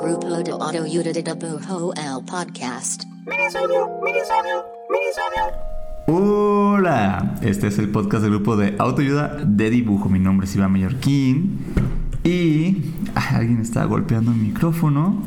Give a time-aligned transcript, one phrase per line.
[0.00, 3.04] Grupo de Auto Podcast.
[3.24, 5.44] Minisodio, minisodio, minisodio.
[6.08, 10.08] Hola, este es el podcast del grupo de autoayuda de dibujo.
[10.08, 11.60] Mi nombre es Iván Mallorquín
[12.24, 12.82] y
[13.14, 15.22] alguien está golpeando el micrófono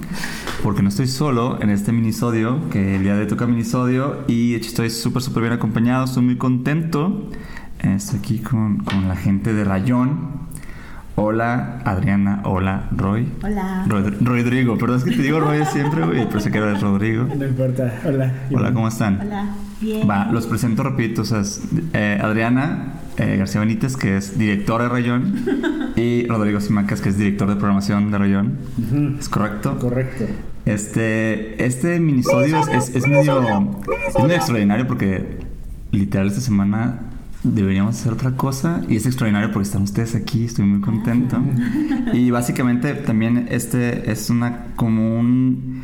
[0.62, 4.56] porque no estoy solo en este minisodio, que el día de hoy toca minisodio y
[4.56, 7.30] estoy súper, súper bien acompañado, estoy muy contento.
[7.80, 10.37] Estoy aquí con, con la gente de Rayón,
[11.20, 13.28] Hola Adriana, hola Roy.
[13.44, 13.86] Hola.
[13.88, 17.26] Rod- Rodrigo, perdón, es que te digo Roy siempre, güey, pero sé que eres Rodrigo.
[17.36, 17.92] No importa.
[18.06, 18.32] Hola.
[18.54, 19.22] Hola, ¿cómo están?
[19.22, 19.50] Hola.
[19.82, 20.08] Bien.
[20.08, 21.24] Va, los presento rapidito.
[21.24, 25.36] O sea, es, eh, Adriana eh, García Benítez, que es directora de Rayón,
[25.96, 28.58] y Rodrigo Simacas, que es director de programación de Rayón.
[29.20, 29.80] ¿Es correcto?
[29.80, 30.26] Correcto.
[30.66, 33.42] Este, este minisodio es, es, es medio,
[34.08, 35.40] es medio extraordinario porque
[35.92, 37.00] literal esta semana
[37.54, 41.38] deberíamos hacer otra cosa y es extraordinario porque están ustedes aquí, estoy muy contento.
[42.14, 45.77] Y básicamente también este es una como un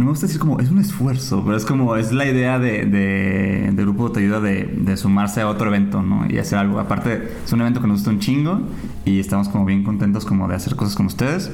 [0.00, 2.86] no me gusta decir como es un esfuerzo, pero es como es la idea de,
[2.86, 6.24] de, del grupo te ayuda de, de sumarse a otro evento, ¿no?
[6.26, 6.80] Y hacer algo.
[6.80, 8.62] Aparte, es un evento que nos gusta un chingo
[9.04, 11.50] y estamos como bien contentos como de hacer cosas con ustedes.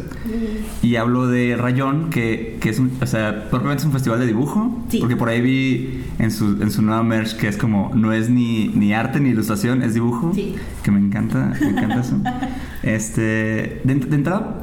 [0.81, 4.27] Y hablo de Rayón, que, que es un, o sea, propiamente es un festival de
[4.27, 4.99] dibujo, Sí.
[5.01, 8.31] porque por ahí vi en su, en su nueva merch que es como, no es
[8.31, 10.55] ni, ni arte ni ilustración, es dibujo, Sí.
[10.85, 12.17] que me encanta, me encanta eso.
[12.85, 14.63] Este, de, de entrada,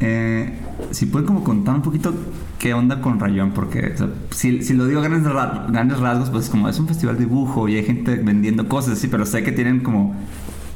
[0.00, 0.52] eh,
[0.90, 2.12] si pueden como contar un poquito
[2.58, 3.94] qué onda con Rayón, porque
[4.30, 7.68] si, si lo digo grandes, ra- grandes rasgos, pues como es un festival de dibujo
[7.68, 10.14] y hay gente vendiendo cosas así, pero sé que tienen como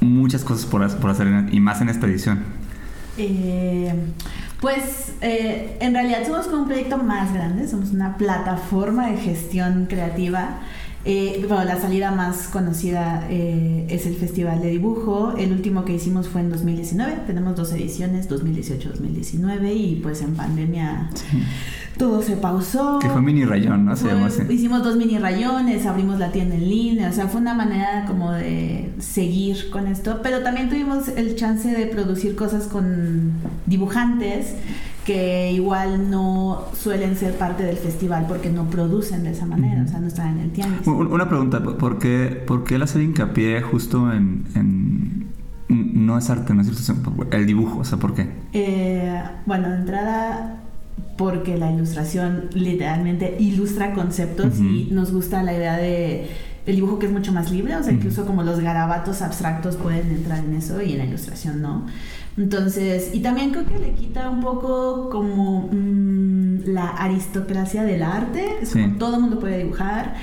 [0.00, 2.40] muchas cosas por, por hacer y más en esta edición.
[3.18, 3.92] Eh,
[4.60, 9.86] pues eh, en realidad somos como un proyecto más grande, somos una plataforma de gestión
[9.86, 10.60] creativa.
[11.04, 15.34] Eh, bueno, la salida más conocida eh, es el Festival de Dibujo.
[15.36, 17.22] El último que hicimos fue en 2019.
[17.26, 21.10] Tenemos dos ediciones, 2018-2019, y pues en pandemia
[21.98, 22.98] todo se pausó.
[23.00, 23.96] Que fue mini Rayón, ¿no?
[23.96, 24.42] Se Fue- llama así.
[24.48, 28.30] Hicimos dos mini rayones, abrimos la tienda en línea, o sea, fue una manera como
[28.32, 33.32] de seguir con esto, pero también tuvimos el chance de producir cosas con
[33.66, 34.54] dibujantes
[35.04, 39.88] que igual no suelen ser parte del festival porque no producen de esa manera, o
[39.88, 40.86] sea, no están en el tianguis.
[40.86, 45.26] Un- Una pregunta, ¿por qué, por qué el hacer hincapié justo en, en-
[45.68, 47.02] No es arte, no es ilustración,
[47.32, 48.28] el dibujo, o sea, ¿por qué?
[48.52, 50.56] Eh, bueno, de entrada,
[51.16, 56.28] porque la ilustración literalmente ilustra conceptos y nos gusta la idea de
[56.64, 60.10] el dibujo que es mucho más libre, o sea, incluso como los garabatos abstractos pueden
[60.12, 61.86] entrar en eso y en la ilustración no.
[62.36, 68.44] Entonces, y también creo que le quita un poco como mm, la aristocracia del arte,
[68.62, 68.80] es Sí.
[68.82, 70.14] como todo el mundo puede dibujar.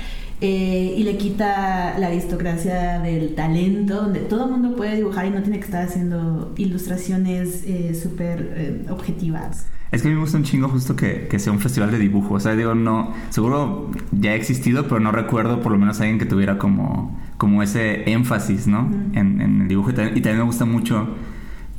[0.42, 5.30] eh, y le quita la aristocracia del talento, donde todo el mundo puede dibujar y
[5.30, 9.66] no tiene que estar haciendo ilustraciones eh, súper eh, objetivas.
[9.92, 11.98] Es que a mí me gusta un chingo justo que, que sea un festival de
[11.98, 12.34] dibujo.
[12.36, 16.18] O sea, digo, no, seguro ya ha existido, pero no recuerdo por lo menos alguien
[16.18, 18.88] que tuviera como, como ese énfasis, ¿no?
[19.12, 19.90] En, en el dibujo.
[19.90, 21.06] Y también, y también me gusta mucho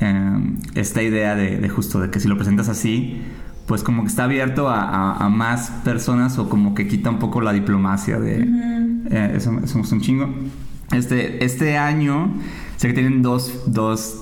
[0.02, 0.40] eh,
[0.76, 3.22] esta idea de, de justo de que si lo presentas así,
[3.68, 7.20] pues como que está abierto a, a- a más personas o como que quita un
[7.20, 8.46] poco la diplomacia de...
[9.10, 10.34] Eh, eso, eso gusta un chingo.
[10.92, 12.34] Este, este año,
[12.76, 14.21] sé que tienen dos, dos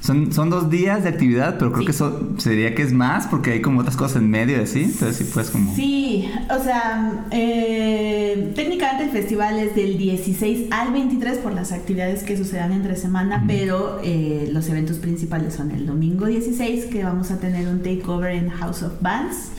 [0.00, 1.86] son, son dos días de actividad, pero creo Sí.
[1.86, 4.84] que eso se diría que es más porque hay como otras cosas en medio, ¿sí?
[4.84, 5.74] Entonces sí, pues como...
[5.74, 12.22] Sí, o sea, eh, técnicamente el festival es del 16 al 23 por las actividades
[12.22, 17.30] que sucedan entre semana, pero eh, los eventos principales son el domingo 16, que vamos
[17.30, 19.50] a tener un takeover en House of Bands,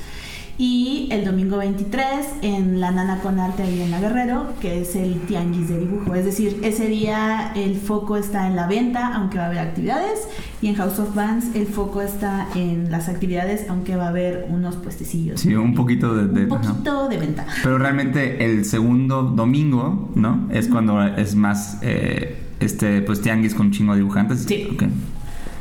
[0.62, 2.06] y el domingo 23
[2.42, 6.14] en La Nana con Arte ahí en La Guerrero, que es el tianguis de dibujo.
[6.16, 10.28] Es decir, ese día el foco está en la venta, aunque va a haber actividades,
[10.62, 14.48] y en House of Bands el foco está en las actividades, aunque va a haber
[14.50, 15.40] unos puestecillos.
[15.40, 16.28] Sí, un poquito de...
[16.28, 17.48] de- Un poquito de venta.
[17.64, 20.50] Pero realmente el segundo domingo, ¿no?
[20.52, 24.44] Es cuando es más, eh, este, pues tianguis con un chingo de dibujantes.
[24.46, 24.68] Sí.
[24.74, 24.84] Ok.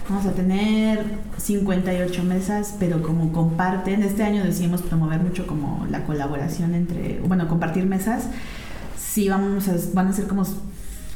[0.09, 1.05] Vamos a tener
[1.37, 7.47] 58 mesas, pero como comparten, este año decidimos promover mucho como la colaboración entre, bueno,
[7.47, 8.29] compartir mesas.
[8.97, 10.45] Sí, vamos a, van a ser como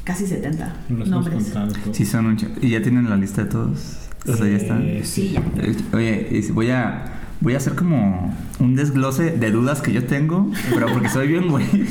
[0.03, 1.51] casi 70 Nos hemos nombres.
[1.91, 2.37] Sí, son un.
[2.61, 3.97] ¿Y ya tienen la lista de todos?
[4.27, 4.83] O sea, ya están.
[4.83, 5.41] Eh, Sí, ya.
[5.57, 7.05] Eh, Oye, voy a,
[7.41, 11.49] voy a hacer como un desglose de dudas que yo tengo, pero porque soy bien
[11.49, 11.65] güey.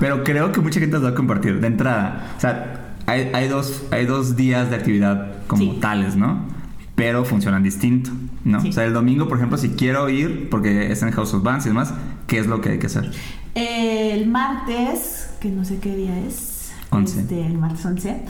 [0.00, 2.34] Pero creo que mucha gente las va a compartir de entrada.
[2.36, 5.78] O sea, hay, hay, dos, hay dos días de actividad como Sí.
[5.80, 6.40] tales, ¿no?
[6.94, 8.10] Pero funcionan distinto,
[8.44, 8.60] ¿no?
[8.60, 8.70] Sí.
[8.70, 11.66] O sea, el domingo, por ejemplo, si quiero ir, porque es en House of Bands
[11.66, 11.92] y demás,
[12.26, 13.10] ¿qué es lo que hay que hacer?
[13.54, 17.20] El martes, que no sé qué día es, Once.
[17.20, 18.22] este, el martes 11,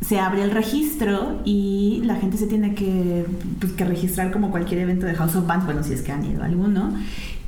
[0.00, 3.26] se abre el registro y la gente se tiene que,
[3.60, 6.24] pues, que registrar como cualquier evento de House of Bands, bueno, si es que han
[6.24, 6.92] ido a alguno.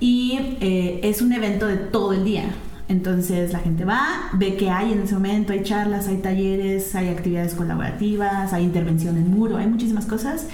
[0.00, 2.44] Y eh, es un evento de todo el día.
[2.88, 7.08] Entonces la gente va, ve que hay en ese momento, hay charlas, hay talleres, hay
[7.08, 10.46] actividades colaborativas, hay intervención en muro, hay muchísimas cosas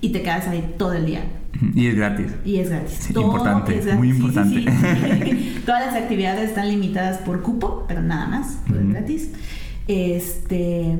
[0.00, 1.24] y te quedas ahí todo el día.
[1.74, 2.32] Y es gratis.
[2.44, 2.98] Y es gratis.
[3.00, 4.60] Sí, importante, muy importante.
[4.60, 5.62] Sí, sí.
[5.66, 9.30] Todas las actividades están limitadas por cupo, pero nada más, todo es gratis.
[9.86, 10.98] Este,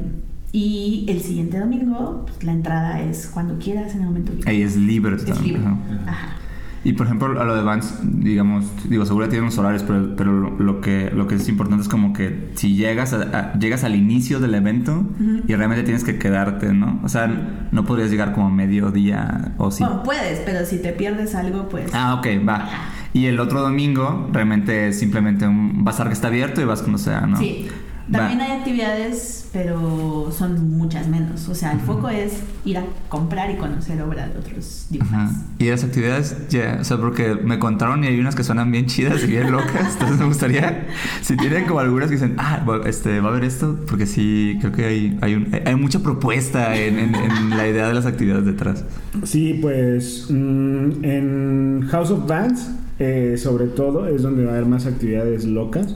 [0.52, 4.54] y el siguiente domingo, pues, la entrada es cuando quieras, en el momento que quieras.
[4.54, 5.16] Ahí es libre.
[5.16, 5.62] Es libre.
[5.62, 5.78] ajá.
[6.06, 6.36] Ajá.
[6.84, 10.32] Y por ejemplo, a lo de Vans, digamos, digo, seguro tiene unos horarios, pero, pero
[10.32, 13.84] lo, lo que, lo que es importante es como que si llegas, a- a- llegas
[13.84, 15.04] al inicio del evento
[15.46, 16.98] y realmente tienes que quedarte, ¿no?
[17.04, 19.84] O sea, no podrías llegar como a mediodía o sí.
[19.84, 21.90] Bueno, puedes, pero si te pierdes algo, pues...
[21.94, 22.68] Ah, ok, va.
[23.12, 26.98] Y el otro domingo realmente es simplemente un bazar que está abierto y vas cuando
[26.98, 27.36] sea, ¿no?
[27.36, 27.68] Sí.
[28.12, 28.18] Va.
[28.18, 31.48] También hay actividades, pero son muchas menos.
[31.48, 35.38] O sea, el foco es ir a comprar y conocer obra de otros dibujantes.
[35.58, 38.86] Y las actividades, ya, o sea, porque me contaron y hay unas que suenan bien
[38.86, 39.92] chidas y bien locas.
[39.92, 40.86] Entonces me gustaría,
[41.22, 44.56] si tienen como algunas que dicen, ah, va- este, va a haber esto, porque sí,
[44.60, 48.06] creo que hay, hay, un- hay mucha propuesta en, en- en la idea de las
[48.06, 48.84] actividades detrás.
[49.24, 54.66] Sí, pues mm, en House of Bands, eh, sobre todo, es donde va a haber
[54.66, 55.94] más actividades locas.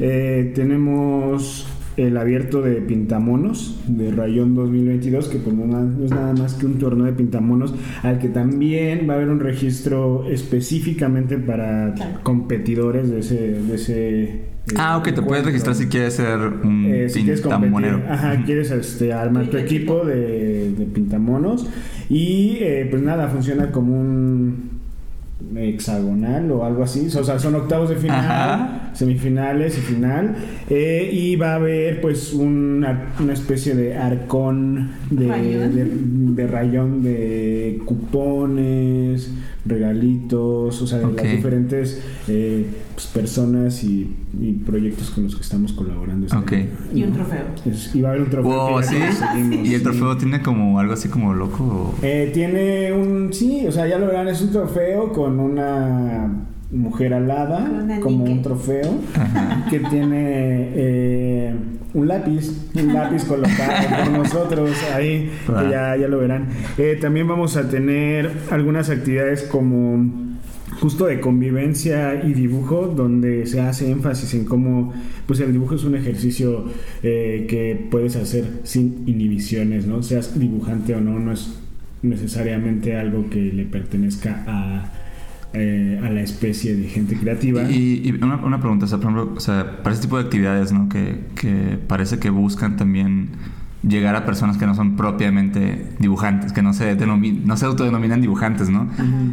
[0.00, 1.66] Eh, tenemos
[1.96, 5.64] el abierto de Pintamonos de Rayón 2022, que pues no,
[6.04, 9.40] es nada más que un torneo de Pintamonos, al que también va a haber un
[9.40, 12.20] registro específicamente para Claro.
[12.22, 13.36] competidores de ese...
[13.62, 14.42] De ese eh,
[14.76, 18.02] Ah, ok, te puedes registrar si quieres ser un Eh, si quieres pintamonero.
[18.08, 21.66] ajá, quieres este, armar tu Tu equipo de, de pintamonos
[22.10, 24.77] y eh, pues nada, funciona como un
[25.56, 28.90] hexagonal o algo así, o sea, son octavos de final, Ajá.
[28.92, 30.36] semifinales y final
[30.68, 35.74] eh, y va a haber pues una, una especie de arcón de Rayón.
[36.34, 39.30] de, de rayón de cupones,
[39.68, 41.16] regalitos, o sea, de Ok.
[41.22, 46.26] las diferentes eh, pues, personas y, y proyectos con los que estamos colaborando.
[46.26, 46.68] este.
[46.94, 47.44] Y un trofeo.
[47.66, 48.50] Es- y va a haber un trofeo.
[48.70, 48.96] Wow, ¿sí?
[49.64, 49.84] ¿Y el sí.
[49.84, 51.62] trofeo tiene como algo así como loco?
[51.62, 53.32] o- Eh, tiene un.
[53.32, 56.30] Sí, o sea, ya lo verán, es un trofeo con una
[56.70, 57.70] mujer alada,
[58.00, 59.66] como un trofeo, Ajá.
[59.70, 61.54] que tiene eh,
[61.94, 65.70] un lápiz, un lápiz colocado por nosotros ahí, que Wow.
[65.70, 66.48] ya, ya lo verán.
[66.76, 70.28] Eh, también vamos a tener algunas actividades como
[70.80, 74.92] justo de convivencia y dibujo donde se hace énfasis en cómo
[75.26, 76.66] pues el dibujo es un ejercicio
[77.02, 81.58] eh, que puedes hacer sin inhibiciones no seas dibujante o no no es
[82.02, 84.92] necesariamente algo que le pertenezca a
[85.52, 89.10] eh, a la especie de gente creativa Y, y una, una pregunta, o sea, por
[89.10, 90.88] ejemplo, o sea, para ese tipo de actividades, ¿no?
[90.88, 93.30] Que, que parece que buscan también
[93.82, 98.68] llegar a personas que no son propiamente dibujantes, que no se, no se autodenominan dibujantes,
[98.70, 98.88] ¿no?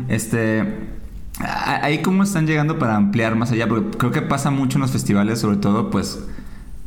[0.07, 0.93] Este...
[1.37, 4.91] Ahí cómo están llegando para ampliar más allá, porque creo que pasa mucho en los
[4.91, 6.25] festivales, sobre todo, pues,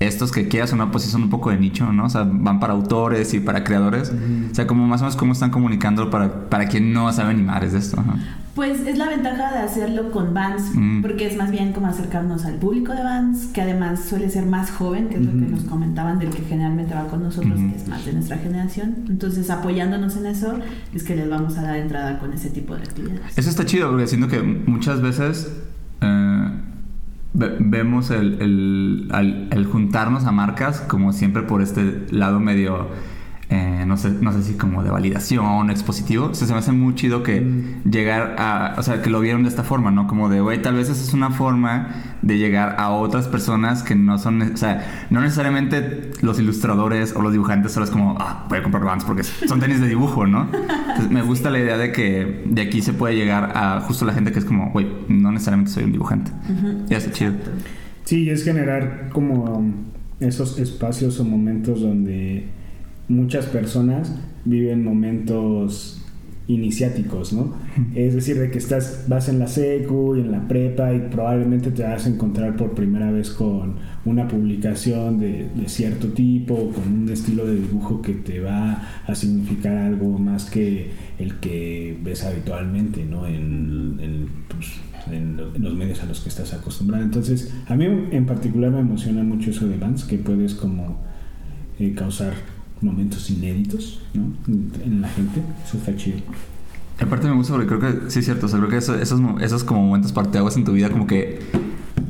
[0.01, 2.05] estos que quieras o no, pues sí son un poco de nicho, ¿no?
[2.05, 4.13] O sea, van para autores y para creadores.
[4.51, 7.43] O sea, como más o menos cómo están comunicando para, para quien no sabe ni
[7.43, 8.01] madres de esto.
[8.01, 8.15] ajá.
[8.55, 11.01] Pues es la ventaja de hacerlo con Vans, Mm.
[11.03, 14.73] porque es más bien como acercarnos al público de Vans, que además suele ser más
[14.73, 17.87] joven, que es lo que nos comentaban del que generalmente va con nosotros, que es
[17.87, 18.97] más de nuestra generación.
[19.09, 20.55] Entonces, apoyándonos en eso,
[20.93, 23.39] es que les vamos a dar entrada con ese tipo de actividades.
[23.39, 25.53] Eso está chido, porque siento que muchas veces
[26.01, 26.51] eh,
[27.35, 32.89] ve- vemos el, el- al- el juntarnos a marcas como siempre por este lado medio,
[33.51, 36.27] eh, no, sé, no sé si como de validación, expositivo.
[36.27, 37.91] O sea, se me hace muy chido que Mm.
[37.91, 40.07] llegar a, o sea, que lo vieron de esta forma, ¿no?
[40.07, 41.89] Como de, güey, tal vez esa es una forma
[42.21, 47.23] de llegar a otras personas que no son, o sea, no necesariamente los ilustradores o
[47.23, 50.27] los dibujantes solo es como, ah, voy a comprar Vans porque son tenis de dibujo,
[50.27, 50.49] ¿no?
[50.53, 54.13] Entonces, me gusta la idea de que de aquí se puede llegar a justo la
[54.13, 54.89] gente que es como, güey,
[55.39, 56.31] necesariamente soy un dibujante.
[56.51, 57.33] Ujú, Ya está chido.
[58.05, 59.65] Sí, es generar como
[60.21, 62.47] esos espacios o momentos donde
[63.09, 64.15] muchas personas
[64.45, 65.95] viven momentos
[66.49, 67.53] iniciáticos, ¿no?
[67.95, 71.71] Es decir, de que estás, vas en la secu y en la prepa y probablemente
[71.71, 73.75] te vas a encontrar por primera vez con
[74.07, 79.15] una publicación de, de cierto tipo, con un estilo de dibujo que te va a
[79.15, 83.27] significar algo más que el que ves habitualmente, ¿no?
[83.27, 84.69] En, en, pues,
[85.13, 87.03] en lo- en los medios a los que estás acostumbrado.
[87.05, 91.01] Entonces, a mí en particular me emociona mucho eso de Vans, que puedes como
[91.79, 92.33] eh, causar
[92.81, 94.33] momentos inéditos, ¿no?
[94.85, 95.43] En, la gente.
[95.67, 96.19] Eso está chido.
[97.01, 99.21] Aparte me gusta porque creo que sí es cierto, o sea, creo que eso- esos,
[99.41, 101.39] esos como momentos parteaguas en tu vida como que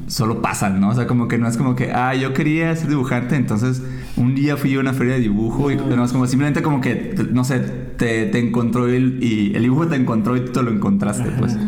[0.06, 0.88] solo pasan, ¿no?
[0.88, 3.82] O sea, como que no es como que, ah, yo quería ser dibujante, entonces
[4.16, 7.14] un día fui a una feria de dibujo y no, es como simplemente como que,
[7.30, 10.70] no sé, te, te encontró el, y el dibujo te encontró y tú te lo
[10.70, 11.58] encontraste, pues.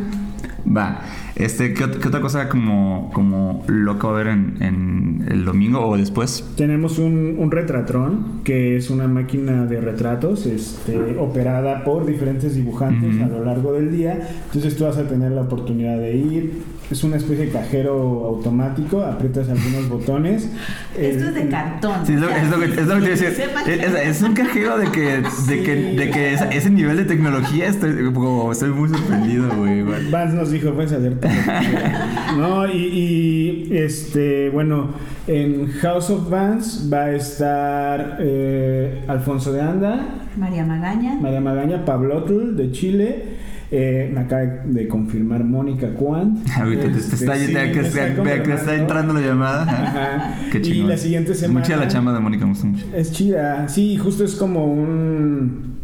[0.67, 1.01] Va.
[1.37, 5.45] Este, ¿qué, ot- qué otra cosa como, como loco va a haber en, en el
[5.45, 6.45] domingo o después?
[6.57, 13.21] Tenemos un, un retratrón, que es una máquina de retratos este, operada por diferentes dibujantes
[13.23, 14.19] a lo largo del día.
[14.47, 16.63] Entonces tú vas a tener la oportunidad de ir.
[16.91, 17.93] Es una especie de cajero
[18.27, 20.51] automático, aprietas algunos botones.
[20.99, 22.05] Esto Eh, es de cartón.
[22.05, 23.29] Sí, es lo, o sea, es lo que, es lo que te iba a decir.
[23.29, 27.69] Es, es- es un cajero de que, de que, de que ese nivel de tecnología
[27.69, 29.83] estoy, como, estoy muy sorprendido, güey.
[30.11, 31.31] Vance nos dijo, puedes hacer todo.
[32.37, 34.91] no, y, y, este, bueno,
[35.29, 40.01] en House of Vance va a estar eh, Alfonso de Anda,
[40.37, 41.15] María Magaña.
[41.21, 43.25] María Magaña, Pablotl de Chile.
[43.71, 46.43] Eh, me acaba de confirmar Mónica Kwan.
[46.57, 49.63] Ahorita te, te está, sí, te- entrando la llamada.
[49.63, 50.35] Ajá.
[50.53, 50.89] Qué Y chingón.
[50.89, 52.85] la siguiente Es Mucha semana- la chamba de Mónica, me gusta mucho.
[52.95, 55.79] Es chida, sí, justo es como un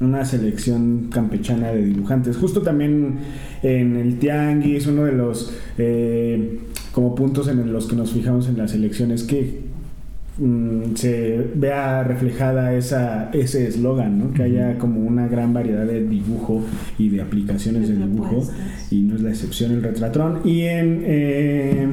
[0.00, 2.36] una selección campechana de dibujantes.
[2.36, 3.16] Justo también
[3.62, 6.58] en el Tianguis, uno de los eh,
[6.92, 9.60] como puntos en los que nos fijamos en las elecciones que
[10.38, 14.32] mm, se vea reflejada esa, ese eslogan, ¿no?
[14.32, 16.62] que haya como una gran variedad de dibujo
[16.98, 18.48] y de aplicaciones de dibujo
[18.90, 20.40] y no es la excepción el retratrón.
[20.44, 21.86] Y en eh,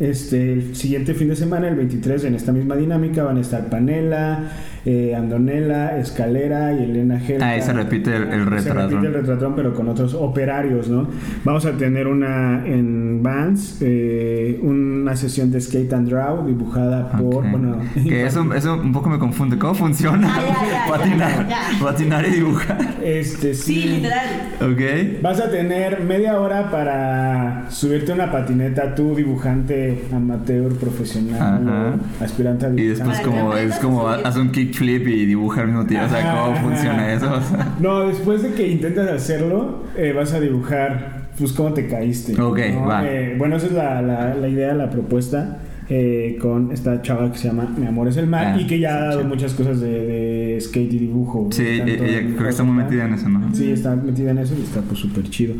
[0.00, 3.68] este el siguiente fin de semana el 23 en esta misma dinámica van a estar
[3.68, 4.50] Panela
[4.86, 9.14] eh, Andonela Escalera y Elena Gelca Ah, y se repite el- el se repite el
[9.14, 11.08] retratrón pero con otros operarios no
[11.44, 17.48] vamos a tener una en Vans eh, una sesión de skate and draw dibujada por
[17.50, 19.58] bueno que eso, eso un poco me confunde.
[19.58, 20.28] ¿Cómo funciona?
[20.34, 21.84] Ah, ya, ya, patinar, ya, ya.
[21.84, 22.78] patinar y dibujar.
[23.02, 24.26] este Sí, literal.
[24.60, 25.22] Ok.
[25.22, 32.24] Vas a tener media hora para subirte a una patineta, tú dibujante amateur, profesional Ajá.
[32.24, 32.88] aspirante a Y dibujante.
[32.88, 36.06] después Para que como es como haz un kickflip y dibuja al mismo tiempo.
[36.06, 37.40] O sea, ¿cómo funciona eso?
[37.80, 42.40] No, después de que intentas hacerlo, eh, vas a dibujar pues cómo te caíste.
[42.40, 42.86] Ok, ¿no?
[42.86, 43.04] va.
[43.06, 45.58] Eh, bueno, esa es la, la- la idea, la propuesta.
[45.90, 48.78] eh, con esta chava que se llama Mi amor es el mar Ah, y que
[48.78, 49.26] ya ha sí, dado sí.
[49.26, 49.90] muchas cosas de,
[50.54, 51.48] de skate y dibujo.
[51.52, 53.54] Sí, ella- creo que está muy metida en eso, ¿no?
[53.54, 55.56] Sí, está metida en eso y está pues súper chido.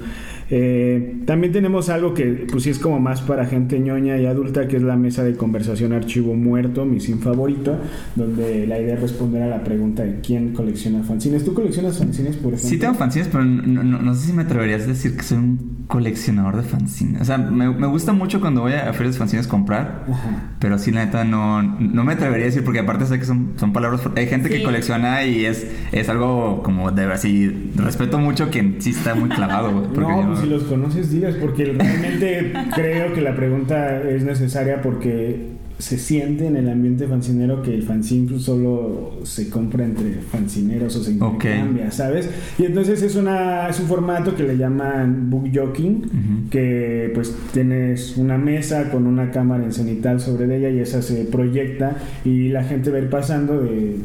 [0.50, 4.68] Eh, también tenemos algo que pues sí es como más para gente ñoña y adulta,
[4.68, 7.78] que es la mesa de conversación archivo muerto, mi sin favorito,
[8.14, 11.44] donde la idea es responder a la pregunta de quién colecciona fanzines.
[11.44, 12.68] ¿Tú coleccionas fanzines, por ejemplo?
[12.68, 15.38] Sí tengo fanzines, pero no, no- no sé si me atreverías a decir que soy
[15.38, 17.20] un coleccionador de fanzines.
[17.22, 20.52] O sea, me, me gusta mucho cuando voy a ferias de fanzines comprar, Ajá.
[20.58, 23.52] pero sí, la neta, no, no me atrevería a decir, porque aparte sé que son,
[23.56, 24.02] son palabras...
[24.16, 27.70] Hay gente que colecciona y es, es algo como de así...
[27.76, 31.10] Respeto mucho quien sí está muy clavado, güey, porque No, yo- pues si los conoces,
[31.10, 37.08] digas, porque realmente creo que la pregunta es necesaria porque se siente en el ambiente
[37.08, 42.30] fancinero que el fanzine pues, solo se compra entre fancineros o se intercambia, ¿sabes?
[42.58, 46.48] Y entonces es, una, es un formato que le llaman book joking, Ujú.
[46.50, 51.24] que pues tienes una mesa con una cámara en cenital sobre ella y esa se
[51.24, 53.96] proyecta y la gente va a ir pasando de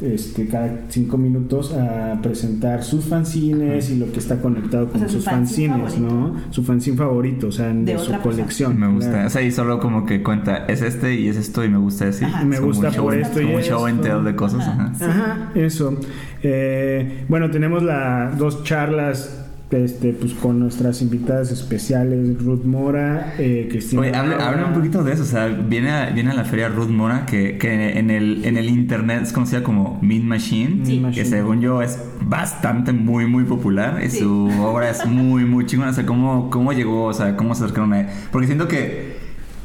[0.00, 4.98] este, cada cinco minutos a presentar sus fanzines y lo que está conectado con O
[5.00, 6.36] sea, su sus fanzine fanzines, ¿no?
[6.50, 8.20] Su fanzine favorito, o sea, de, De su persona.
[8.22, 8.80] colección.
[8.80, 9.10] Me gusta.
[9.10, 9.26] claro.
[9.26, 12.06] O sea, y solo como que cuenta, es este y es esto y me gusta
[12.06, 12.26] decir.
[12.28, 12.44] Ajá.
[12.44, 14.60] Me Es gusta show- por esto y como un show tell de cosas.
[14.66, 14.92] Ajá.
[14.94, 15.10] ajá.
[15.10, 15.96] Ajá, eso.
[16.42, 19.39] Eh, bueno, tenemos las dos charlas
[19.70, 24.02] este, pues, con nuestras invitadas especiales, Ruth Mora, eh, Cristina.
[24.02, 26.68] Oye, habla, habla un poquito de eso, o sea, viene a, viene a la feria
[26.68, 30.98] Ruth Mora, que, que en, el, en el internet es conocida como Mean Machine, Sí.
[31.00, 31.24] Mean que Machine.
[31.26, 34.18] según yo es bastante, muy, muy popular, y Sí.
[34.20, 37.64] su obra es muy, muy chingona, o sea, cómo, cómo llegó, o sea, cómo se
[37.64, 38.06] acercaron a él.
[38.32, 39.16] Porque siento que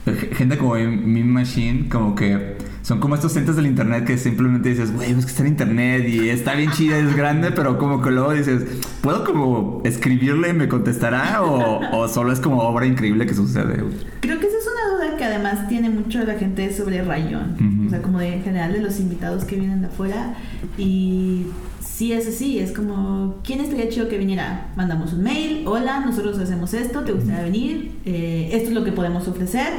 [0.05, 4.69] g- gente como Mean Machine, como que son como estos entes del internet que simplemente
[4.69, 7.99] dices, güey, es que está en internet y está bien chida, es grande, pero como
[7.99, 8.63] que luego dices,
[9.01, 11.41] ¿puedo como escribirle y me contestará?
[11.41, 13.83] O, o solo es como obra increíble que sucede?
[14.19, 17.55] Creo que esa es una duda que además tiene mucho la gente sobre Rayón.
[17.55, 17.87] Ujú.
[17.87, 20.35] O sea, como de en general de los invitados que vienen de afuera.
[20.77, 21.47] Y
[21.79, 24.67] sí es así, es como, ¿quién estaría chido que viniera?
[24.75, 27.93] Mandamos un mail, hola, nosotros hacemos esto, ¿te gustaría venir?
[28.05, 29.69] Eh, esto es lo que podemos ofrecer.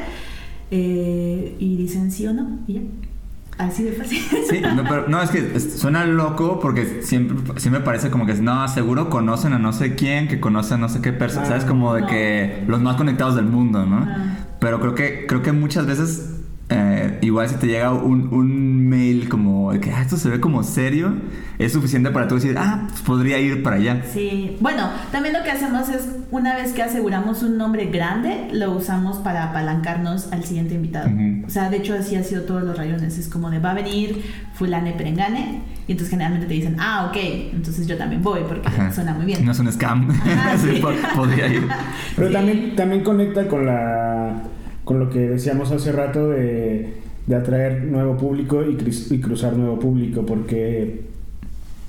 [0.70, 2.80] Eh, y dicen sí o no, y ya.
[3.58, 4.18] Así de fácil.
[4.50, 8.68] Sí, no, pero no, es que suena loco porque siempre, siempre parece como que no,
[8.68, 11.64] seguro conocen a no sé quién, que conocen a no sé qué persona, Ah, ¿sabes?
[11.64, 12.06] Como de no.
[12.06, 14.04] que los más conectados del mundo, ¿no?
[14.06, 14.36] Ah.
[14.60, 16.35] Pero creo que, creo que muchas veces,
[16.68, 20.62] eh, igual si te llega un, un mail como que ah, esto se ve como
[20.64, 21.14] serio,
[21.58, 24.02] es suficiente para tú decir, ah, pues podría ir para allá.
[24.12, 28.72] Sí, bueno, también lo que hacemos es, una vez que aseguramos un nombre grande, lo
[28.72, 31.08] usamos para apalancarnos al siguiente invitado.
[31.46, 33.74] O sea, de hecho así ha sido todos los rayones, es como de va a
[33.74, 34.22] venir
[34.54, 37.16] fulane perengane, y entonces generalmente te dicen, ah, ok,
[37.54, 38.92] entonces yo también voy, porque Ajá.
[38.92, 39.44] suena muy bien.
[39.44, 40.10] No es un scam.
[40.10, 40.82] Ajá, Sí,
[41.14, 41.68] podría ir.
[42.16, 42.32] Pero Sí.
[42.34, 44.42] también, también conecta con la
[44.86, 46.92] con lo que decíamos hace rato de,
[47.26, 48.76] de atraer nuevo público y,
[49.18, 51.00] cruzar nuevo público, porque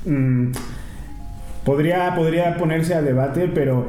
[0.04, 0.48] mm,
[1.64, 3.86] podría, podría ponerse a debate, pero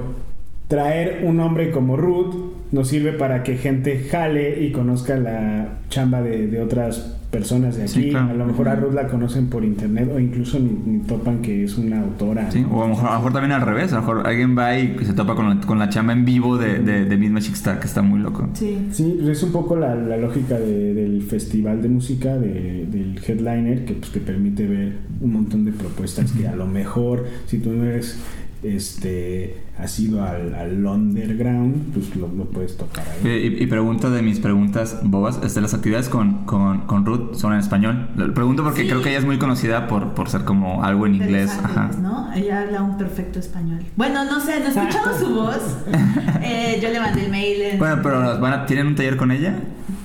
[0.69, 2.35] traer un hombre como Ruth
[2.71, 7.87] nos sirve para que gente jale y conozca la chamba de, de otras personas de
[7.89, 8.11] Sí, aquí.
[8.11, 8.31] claro.
[8.31, 11.65] A lo mejor a Ruth la conocen por internet o incluso ni, ni topan que
[11.65, 12.51] es una autora.
[12.51, 13.93] Sí, o a lo, mejor, a lo mejor también al revés.
[13.93, 16.57] A lo mejor alguien va y se topa con la, con la chamba en vivo
[16.57, 18.49] de, de, de Miss Magic Star, que está muy loco.
[18.55, 18.79] Sí.
[18.93, 23.85] Sí, es un poco la, la lógica de- del festival de música, de- del headliner,
[23.85, 27.73] que pues, te permite ver un montón de propuestas que a lo mejor, si tú
[27.73, 28.19] no eres
[28.63, 33.55] este has ido al, al underground, pues lo, lo puedes tocar ahí.
[33.59, 35.39] Y, y pregunta de mis preguntas bobas.
[35.45, 38.09] Este, las actividades con, con, con Ruth son en español.
[38.17, 38.89] Le pregunto porque Sí.
[38.89, 41.51] creo que ella es muy conocida por, por ser como algo en inglés.
[41.63, 41.91] Ajá.
[42.01, 42.33] ¿no?
[42.35, 43.81] Ella habla un perfecto español.
[43.97, 45.77] Bueno, no sé, no escuchamos su voz.
[46.43, 47.61] Eh, yo le mandé el mail.
[47.63, 49.55] en- Bueno, pero ¿nos van a- ¿tienen un taller con ella?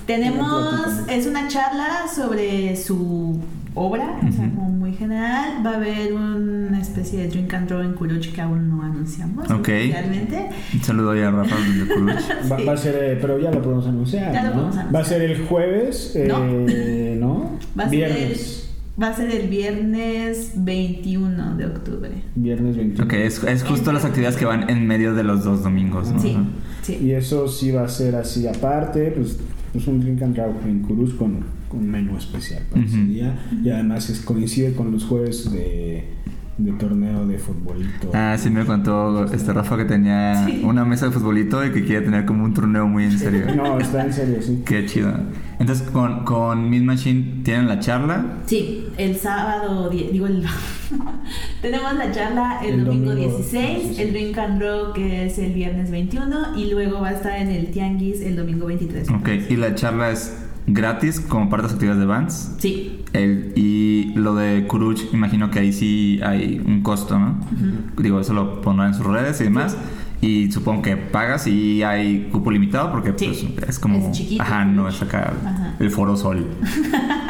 [0.05, 3.39] Tenemos, es una charla sobre su
[3.75, 5.65] obra, o sea, como muy general.
[5.65, 9.49] Va a haber una especie de drink and draw en Kuruch que aún no anunciamos
[9.49, 9.69] Ok.
[9.69, 10.49] oficialmente.
[10.73, 12.51] Un saludo ya a Rafa desde Kuruch.
[12.51, 12.65] Va, Sí.
[12.65, 14.31] va a ser, eh, pero ya lo podemos anunciar.
[14.33, 14.53] Ya lo ¿no?
[14.55, 14.95] podemos anunciar.
[14.95, 17.49] Va a ser el jueves, eh, ¿no?
[17.77, 18.59] Va a ser el- Viernes.
[19.01, 22.11] Va a ser el viernes 21 de octubre.
[22.35, 23.05] Viernes 21.
[23.05, 26.19] Ok, es, es justo las actividades que van en medio de los dos domingos, ¿no?
[26.21, 26.37] Sí.
[27.01, 29.39] Y eso sí va a ser así aparte, pues,
[29.71, 31.39] pues un drink and draw en Curuz con,
[31.73, 33.35] con menú especial para ese día.
[33.63, 36.03] Y además es, coincide con los jueves de,
[36.57, 38.11] de torneo de futbolito.
[38.13, 40.61] Ah, sí me contó este Rafa que tenía Sí.
[40.63, 43.45] una mesa de futbolito y que quiere tener como un torneo muy en serio.
[43.55, 44.61] No, está en serio, sí.
[44.65, 45.11] Qué chido.
[45.59, 48.39] Entonces, con, con Miss Machine tienen la charla.
[48.45, 50.45] Sí, el sábado, digo el...
[51.61, 53.99] Tenemos la charla el, El domingo, domingo 16, 16.
[53.99, 57.47] el Drink and Draw que es el viernes 21 y luego va a estar en
[57.49, 59.09] el Tianguis el domingo 23.
[59.09, 62.55] Ok, y la charla es gratis como parte de las actividades de Vans.
[62.59, 67.37] Sí, El, y lo de Kuruch, imagino que ahí sí hay un costo, ¿no?
[67.97, 69.77] Digo, eso lo pondrán en sus redes y demás.
[70.21, 73.53] Y supongo que pagas y hay cupo limitado porque Sí.
[73.57, 73.97] pues, es como...
[73.97, 75.75] Es chiquito, ajá, no es acá Ajá.
[75.79, 76.47] el Foro Sol.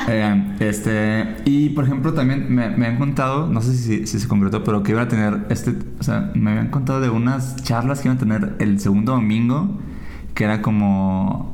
[0.05, 4.27] Eh, este, y por ejemplo también me, me han contado, no sé si, si se
[4.27, 8.01] concretó, pero que iban a tener, este, o sea, me habían contado de unas charlas
[8.01, 9.79] que iban a tener el segundo domingo,
[10.33, 11.52] que era como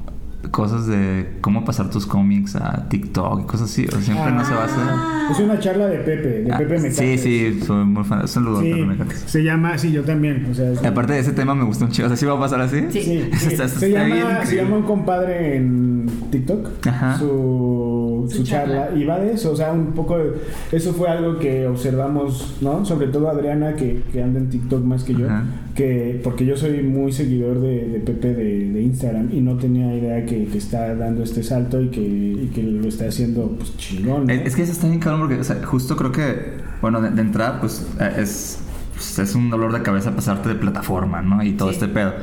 [0.52, 4.54] cosas de cómo pasar tus cómics a TikTok y cosas así, o siempre no se
[4.54, 4.84] va a hacer.
[4.88, 5.30] Ah.
[5.32, 7.22] Es una charla de Pepe, de Ah, Pepe sí, Mecates.
[7.22, 8.28] sí, soy muy fan.
[8.28, 9.20] Saludos, Sí, Pepe Mecates.
[9.28, 10.48] se llama, sí, yo también.
[10.50, 12.08] O sea, es- aparte de ese tema me gustó un chido.
[12.08, 12.82] O sea, ¿sí va a pasar así?
[12.90, 13.02] Sí.
[13.02, 13.48] Sí, sí.
[13.54, 17.18] está- se, está bien llama, se llama un compadre en TikTok Ajá.
[17.20, 18.86] su, Su su charla.
[18.86, 19.00] charla.
[19.00, 20.32] y va de eso, o sea, un poco de-
[20.72, 22.86] eso fue algo que observamos, ¿no?
[22.86, 25.44] Sobre todo Adriana que, que anda en TikTok más que yo, Ajá.
[25.76, 29.94] que porque yo soy muy seguidor de, de Pepe de, de Instagram y no tenía
[29.96, 33.76] idea que, que está dando este salto y que, y que lo está haciendo pues
[33.78, 34.28] chingón.
[34.28, 34.34] ¿no?
[34.34, 37.10] Es, es que eso está bien cabrón porque, o sea, justo creo que, bueno, de,
[37.12, 38.60] de entrada, pues eh, es,
[38.94, 41.44] pues, es un dolor de cabeza pasarte de plataforma, ¿no?
[41.44, 41.76] Y todo Sí.
[41.76, 42.14] este pedo.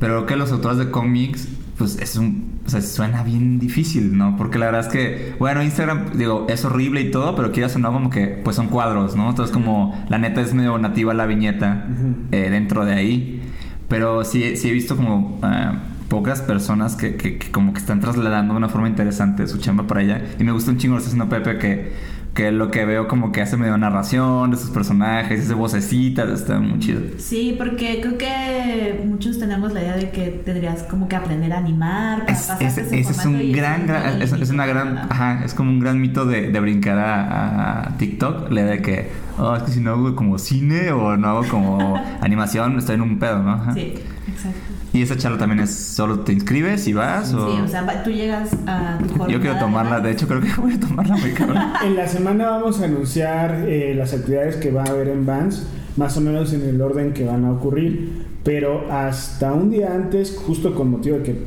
[0.00, 2.52] Pero creo que los autores de cómics, pues es un.
[2.66, 4.36] O sea, suena bien difícil, ¿no?
[4.36, 7.78] Porque la verdad es que, bueno, Instagram, digo, es horrible y todo, pero quieras o
[7.78, 9.30] no, como que, pues son cuadros, ¿no?
[9.30, 12.14] Entonces, como la neta es medio nativa la viñeta Ujú.
[12.32, 13.42] eh, dentro de ahí.
[13.88, 15.70] Pero sí, sí he visto como eh,
[16.08, 19.86] pocas personas que, que- que como que están trasladando de una forma interesante su chamba
[19.86, 20.22] para allá.
[20.38, 21.92] Y me gusta un chingo lo que está haciendo Pepe que,
[22.34, 26.58] que lo que veo como que hace medio narración de sus personajes, hace vocecitas, está
[26.58, 27.00] muy chido.
[27.18, 31.58] Sí, porque creo que muchos tenemos la idea de que tendrías como que aprender a
[31.58, 35.42] animar para Es, ese ese es un gran, gran- es, es una gran, Ajá.
[35.44, 39.54] es como un gran mito de, de brincar a, a TikTok, le de que, oh,
[39.56, 43.18] es que si no hago como cine o no hago como animación, estoy en un
[43.20, 43.52] pedo, ¿no?
[43.52, 43.74] Ajá.
[43.74, 43.94] Sí,
[44.28, 44.73] exacto.
[44.94, 47.64] Y esa charla también es, solo te inscribes y vas Sí, o...
[47.64, 50.48] o sea, va- tú llegas a tu jornada Yo quiero tomarla, de hecho creo que
[50.60, 51.58] voy a tomarla muy cabrón.
[51.84, 55.66] En la semana vamos a anunciar eh, las actividades que va a haber en Vans,
[55.96, 60.36] más o menos en el orden que van a ocurrir, pero hasta un día antes,
[60.46, 61.38] justo con motivo de que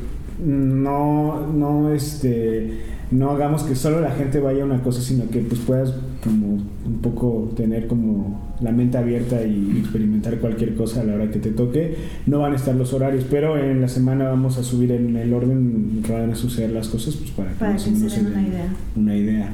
[0.43, 2.81] no, no, este,
[3.11, 6.57] no hagamos que solo la gente vaya a una cosa, sino que pues puedas como
[6.87, 11.39] un poco tener como la mente abierta y experimentar cualquier cosa a la hora que
[11.39, 11.95] te toque.
[12.25, 15.33] No van a estar los horarios, pero en la semana vamos a subir en el
[15.33, 17.97] orden que van a suceder las cosas, pues para que Para más o que se
[17.99, 18.73] menos den una idea.
[18.95, 19.49] una idea.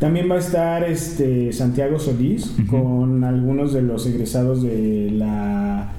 [0.00, 5.92] También va a estar este Santiago Solís con algunos de los egresados de la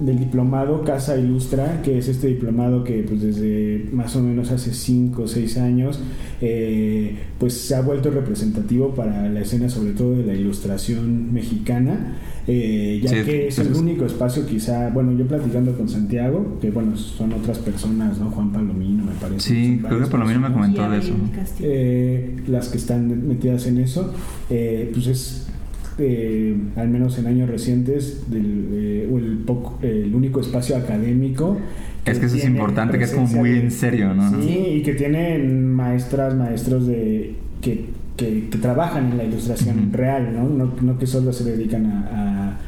[0.00, 4.72] del diplomado Casa Ilustra, que es este diplomado que pues desde más o menos hace
[4.72, 6.00] 5 o 6 años
[6.40, 12.16] eh, pues se ha vuelto representativo para la escena sobre todo de la ilustración mexicana,
[12.46, 16.96] eh, ya que es el único espacio quizá, bueno yo platicando con Santiago, que bueno
[16.96, 18.30] son otras personas, ¿no?
[18.30, 19.40] Juan Palomino me parece.
[19.40, 21.14] Sí, creo que Palomino me comentó de eso.
[21.60, 24.12] Eh, las que están metidas en eso,
[24.48, 25.51] pues es
[25.98, 31.58] eh, al menos en años recientes, del, eh, el, poco, el único espacio académico.
[32.04, 34.42] es que eso es importante, que es como muy en serio, ¿no?
[34.42, 40.48] Sí, y que tienen maestras, maestros de que, que, trabajan en la ilustración real, ¿no?
[40.48, 40.72] ¿no?
[40.80, 40.98] ¿no?
[40.98, 42.58] que solo se dedican a,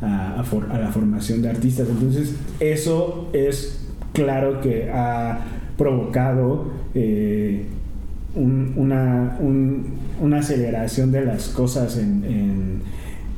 [0.00, 1.88] a, a, la formación de artistas.
[1.88, 5.38] Entonces, eso es claro que ha
[5.76, 7.66] provocado eh,
[8.34, 9.38] una,
[10.20, 12.82] una aceleración de las cosas en,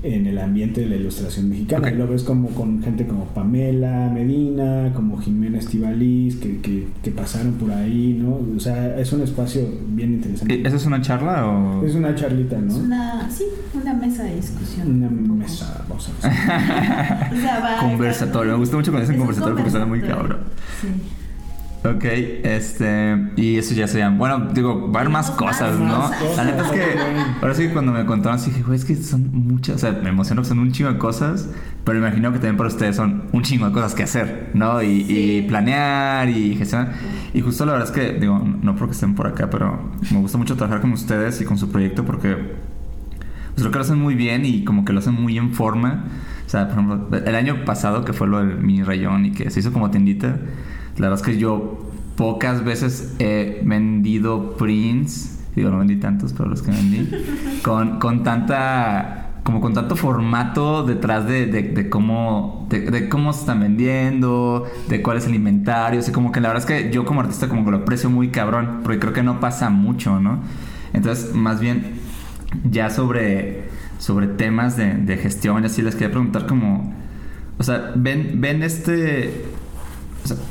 [0.02, 1.90] en, el ambiente de la ilustración mexicana.
[1.90, 6.60] Y lo ves como con gente como Pamela Medina, como Jimena Estivaliz, que,
[7.02, 8.40] que, pasaron por ahí, ¿no?
[8.54, 10.62] O sea, es un espacio bien interesante.
[10.62, 11.84] ¿Esa es una charla o...?
[11.86, 12.72] Es una charlita, ¿no?
[12.72, 15.04] Es una, sí, una mesa de discusión.
[15.04, 17.80] Una mesa, vamos a ver.
[17.80, 18.52] conversatorio.
[18.52, 20.40] Me gusta mucho cuando dicen conversatorio, porque suena muy cabrón.
[20.80, 20.88] Sí.
[21.86, 23.32] Ok, este.
[23.36, 24.16] Y eso ya serían.
[24.16, 26.10] Bueno, digo, va a haber más cosas, ¿no?
[26.34, 26.82] La neta es que.
[27.42, 29.76] Ahora sí, cuando me contaron así, dije, güey, es que son muchas.
[29.76, 31.50] O sea, me emocionó que son un chingo de cosas.
[31.84, 34.82] Pero me imagino que también para ustedes son un chingo de cosas que hacer, ¿no?
[34.82, 36.94] Y, planear y gestionar.
[37.34, 40.38] Y justo la verdad es que, digo, no porque estén por acá, pero me gusta
[40.38, 42.34] mucho trabajar con ustedes y con su proyecto porque.
[42.34, 46.06] Pues creo que lo hacen muy bien y como que lo hacen muy en forma.
[46.46, 49.50] O sea, por ejemplo, el año pasado que fue lo del mini rayón y que
[49.50, 50.38] se hizo como tiendita
[50.96, 56.48] la verdad es que yo pocas veces he vendido prints, digo, no vendí tantos, pero
[56.48, 57.10] los que vendí,
[57.62, 63.60] con, con tanta como con tanto formato detrás de, de, cómo de, cómo se están
[63.60, 67.20] vendiendo, de cuál es el inventario, o como que la verdad es que yo como
[67.20, 70.38] artista como que lo aprecio muy cabrón, porque creo que no pasa mucho, ¿no?
[70.94, 72.00] Entonces, más bien
[72.70, 76.94] ya sobre sobre temas de, de gestión, así les quería preguntar como
[77.58, 79.44] o sea, ven ven este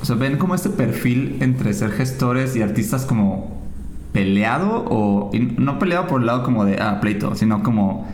[0.02, 3.62] o sea, ven como este perfil entre ser gestores y artistas como
[4.12, 8.08] peleado o no peleado por el lado como de ah, pleito, sino como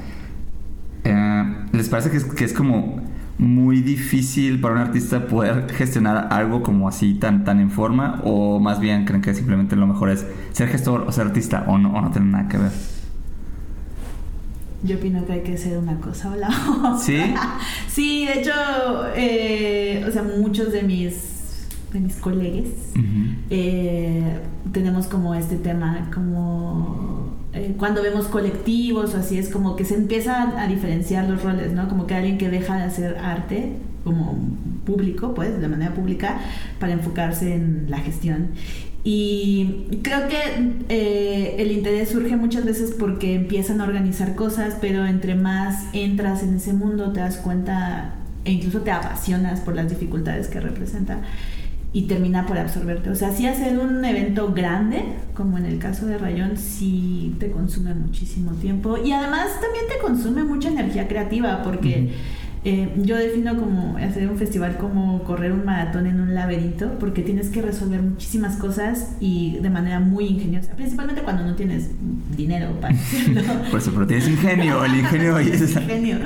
[1.04, 1.44] eh,
[1.74, 3.02] les parece que es, que es, como
[3.38, 8.60] muy difícil para un artista poder gestionar algo como así tan tan en forma o
[8.60, 11.94] más bien creen que simplemente lo mejor es ser gestor o ser artista o no
[11.94, 12.72] o no tener nada que ver.
[14.82, 16.98] Yo opino que hay que ser una cosa o la otra.
[16.98, 17.22] ¿Sí?
[17.90, 18.54] sí, de hecho,
[19.14, 21.29] eh, o sea, muchos de mis
[21.92, 22.70] de mis colegas,
[23.50, 24.40] eh,
[24.72, 29.96] tenemos como este tema, como eh, cuando vemos colectivos o así, es como que se
[29.96, 31.88] empiezan a diferenciar los roles, ¿no?
[31.88, 33.74] Como que alguien que deja de hacer arte
[34.04, 34.38] como
[34.86, 36.40] público, pues, de manera pública,
[36.80, 38.50] para enfocarse en la gestión.
[39.04, 40.38] Y creo que
[40.90, 46.44] eh, el interés surge muchas veces porque empiezan a organizar cosas, pero entre más entras
[46.44, 51.22] en ese mundo te das cuenta e incluso te apasionas por las dificultades que representa
[51.92, 53.10] y termina por absorberte.
[53.10, 57.52] O sea, si hacer un evento grande, como en el caso de Rayón, sí te
[57.52, 62.14] consume muchísimo tiempo y además también te consume mucha energía creativa porque
[62.66, 67.22] eh, yo defino como hacer un festival como correr un maratón en un laberinto porque
[67.22, 71.90] tienes que resolver muchísimas cosas y de manera muy ingeniosa, principalmente cuando no tienes
[72.36, 73.42] dinero para hacerlo.
[73.72, 76.18] Por eso, pero tienes ingenio, el ingenio es ingenio.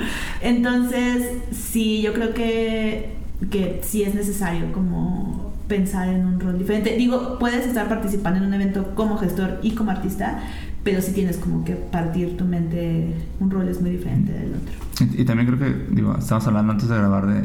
[0.42, 3.12] Entonces, sí, yo creo que,
[3.50, 6.96] que sí es necesario como pensar en un rol diferente.
[6.96, 10.40] Digo, puedes estar participando en un evento como gestor y como artista,
[10.82, 15.14] pero sí tienes como que partir tu mente, un rol es muy diferente del otro.
[15.18, 17.44] Y, también creo que, digo, estamos hablando antes de grabar de,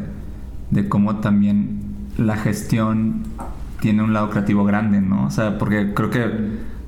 [0.71, 1.79] de cómo también
[2.17, 3.23] la gestión
[3.79, 5.25] tiene un lado creativo grande, ¿no?
[5.25, 6.25] O sea, porque creo que,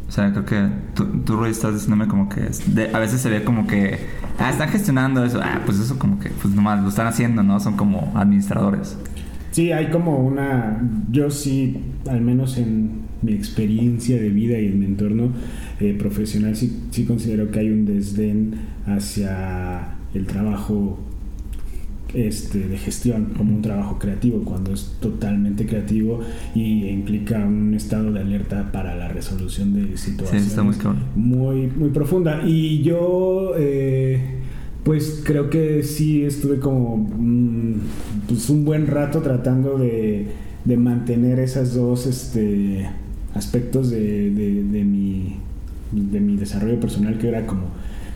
[0.08, 2.50] o sea, creo que tú, tú estás diciéndome como que
[2.94, 6.30] a veces se ve como que, ah, están gestionando eso, ah, pues eso como que,
[6.30, 7.60] pues nomás lo están haciendo, ¿no?
[7.60, 8.98] Son como administradores.
[9.52, 11.78] Sí, hay como una, yo sí,
[12.10, 15.32] al menos en mi experiencia de vida y en mi entorno
[15.80, 18.54] eh, profesional, sí, sí considero que hay un desdén
[18.86, 21.00] hacia el trabajo
[22.14, 26.22] este, de gestión como un trabajo creativo, cuando es totalmente creativo
[26.56, 30.58] y implica un estado de alerta para la resolución de situaciones
[31.16, 32.42] muy, muy, profunda.
[32.46, 33.54] Y yo...
[33.58, 34.41] Eh,
[34.84, 37.76] pues creo que sí estuve como mm,
[38.28, 40.28] pues un buen rato tratando de,
[40.78, 42.89] mantener esos dos este,
[43.34, 44.32] aspectos de,
[44.86, 45.36] mi
[45.91, 47.63] de mi desarrollo personal, que era como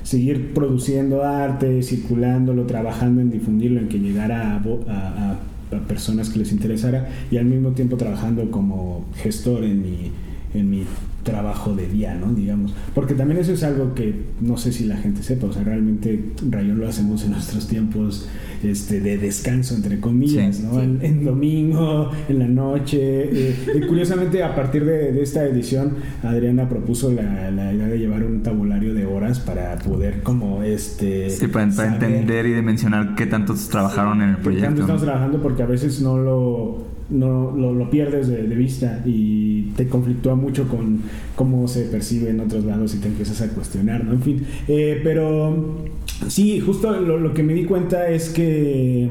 [0.03, 5.31] seguir produciendo arte, circulándolo, trabajando en difundirlo, en que llegara a, a,
[5.75, 10.11] a personas que les interesara y al mismo tiempo trabajando como gestor en mi,
[10.53, 10.83] en mi
[11.25, 12.33] trabajo de día, ¿no?
[12.33, 12.73] Digamos.
[12.93, 16.31] Porque también eso es algo que no sé si la gente sepa, o sea, realmente
[16.49, 18.29] Rayón lo hacemos en nuestros tiempos
[18.63, 20.81] este, de descanso, entre comillas, ¿no?
[20.81, 22.99] En, domingo, en la noche.
[23.01, 28.23] Eh, y curiosamente, a partir de, esta edición, Adriana propuso la, la, idea de llevar
[28.23, 31.31] un tabulario de horas para poder como este...
[31.31, 34.61] Sí, para, entender y dimensionar qué tantos trabajaron en el proyecto.
[34.61, 39.44] Qué tanto estamos trabajando porque a veces no lo no lo, pierdes de, vista y
[39.75, 41.01] te conflictúa mucho con
[41.35, 44.13] cómo se percibe en otros lados y te empiezas a cuestionar, ¿no?
[44.13, 45.85] En fin, eh, pero
[46.27, 49.09] sí, justo lo, que me di cuenta es que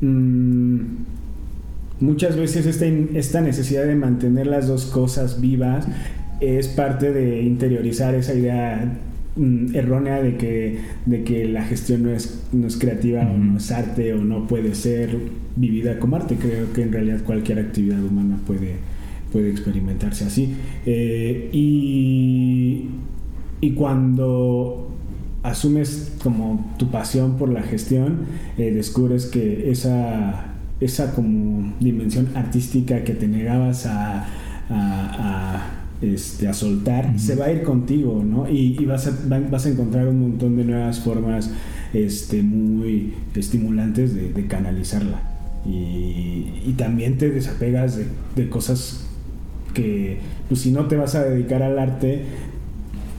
[0.00, 0.78] mm,
[2.00, 5.86] muchas veces esta, esta necesidad de mantener las dos cosas vivas
[6.40, 8.98] es parte de interiorizar esa idea
[9.36, 13.58] Mm, errónea de que, de que la gestión no es, no es creativa o no
[13.58, 15.14] es arte o no puede ser
[15.56, 16.36] vivida como arte.
[16.36, 18.76] Creo que en realidad cualquier actividad humana puede,
[19.32, 20.54] puede experimentarse así.
[20.84, 22.88] Eh, y,
[23.60, 24.90] y cuando
[25.42, 28.26] asumes como tu pasión por la gestión,
[28.58, 34.26] eh, descubres que esa, esa como dimensión artística que te negabas a,
[34.68, 38.48] a este, a soltar, se va a ir contigo, ¿no?
[38.50, 39.12] Y, vas, a,
[39.50, 41.50] vas a encontrar un montón de nuevas formas
[41.94, 45.22] este, muy estimulantes de, canalizarla.
[45.64, 47.98] Y, también te desapegas
[48.36, 49.05] de, cosas
[49.76, 52.24] que, pues si no te vas a dedicar al arte,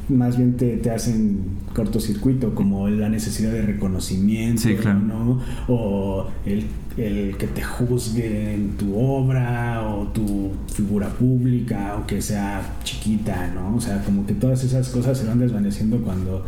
[0.10, 1.42] más bien te, te hacen
[1.74, 4.68] cortocircuito, como la necesidad de reconocimiento,
[5.08, 5.40] ¿no?
[5.68, 6.66] O el
[6.98, 13.76] el que te juzguen tu obra o tu figura pública o que sea chiquita, ¿no?
[13.76, 16.46] O sea, como que todas esas cosas se van desvaneciendo cuando,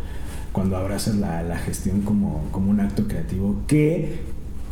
[0.50, 4.22] cuando abrazas la, gestión como, como un acto creativo que,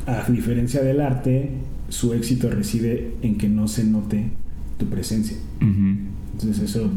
[0.07, 1.51] a diferencia del arte,
[1.88, 4.31] su éxito reside en que no se note
[4.79, 5.37] tu presencia.
[5.61, 6.91] Entonces eso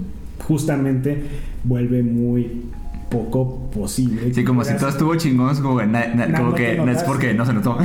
[0.47, 1.23] justamente
[1.63, 2.63] vuelve muy
[3.09, 4.33] poco posible.
[4.33, 5.85] Sí, como si todo estuvo chingón, como que,
[6.37, 7.77] como que no es porque no se notó.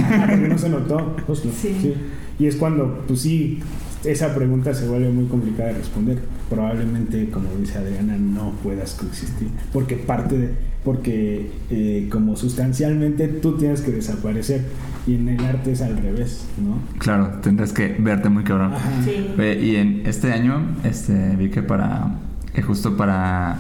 [0.48, 1.48] no se notó, justo.
[1.54, 1.94] Sí.
[2.38, 3.60] Y es cuando, pues sí,
[4.06, 6.18] esa pregunta se vuelve muy complicada de responder.
[6.48, 9.48] Probablemente, como dice Adriana, no puedas coexistir.
[9.72, 10.50] Porque parte de.
[10.84, 14.64] Porque, eh, como sustancialmente, tú tienes que desaparecer.
[15.06, 16.78] Y en el arte es al revés, ¿no?
[16.98, 18.72] Claro, tendrás que verte muy cabrón.
[19.04, 19.42] Sí.
[19.42, 22.18] y en este año, este, vi que para.
[22.54, 23.58] Que justo para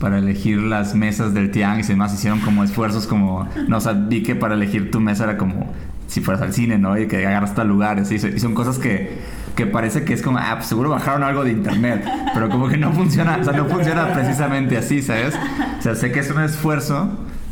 [0.00, 3.92] para elegir las mesas del tianguis y demás hicieron como esfuerzos como no o sea
[3.92, 5.70] vi que para elegir tu mesa era como
[6.10, 9.18] si fueras al cine no y que agarras tal lugares y son cosas que
[9.54, 12.76] que parece que es como ah pues seguro bajaron algo de internet pero como que
[12.76, 15.38] no funciona o sea no funciona precisamente así sabes
[15.78, 17.08] o sea sé que es un esfuerzo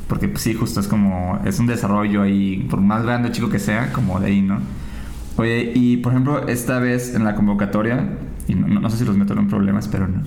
[0.08, 3.48] porque pues, sí justo es como es un desarrollo ahí por más grande o chico
[3.48, 4.58] que sea como de ahí no
[5.36, 8.08] oye y por ejemplo esta vez en la convocatoria
[8.48, 10.22] y no, sé si los meto en problemas, pero no.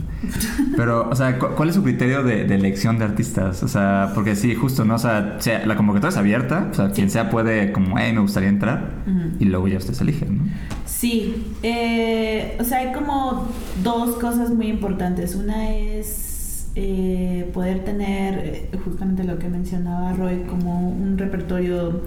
[0.78, 3.64] Pero, o sea, ¿cuál es su criterio de, elección de artistas?
[3.64, 4.96] O sea, porque sí, justo, ¿no?
[4.96, 8.50] O sea, la convocatoria es abierta, o sea, quien sea puede, como, hey, me gustaría
[8.50, 8.92] entrar,
[9.40, 10.44] y luego ya ustedes eligen, ¿no?
[10.86, 13.48] Sí, eh, o sea, hay como
[13.84, 15.34] dos cosas muy importantes.
[15.34, 22.04] Una es eh, poder tener, eh, justamente lo que mencionaba Roy, como un repertorio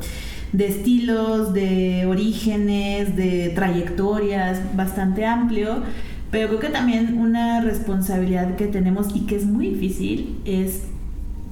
[0.54, 5.82] de estilos, de orígenes, de trayectorias bastante amplio,
[6.30, 10.84] pero creo que también una responsabilidad que tenemos y que es muy difícil es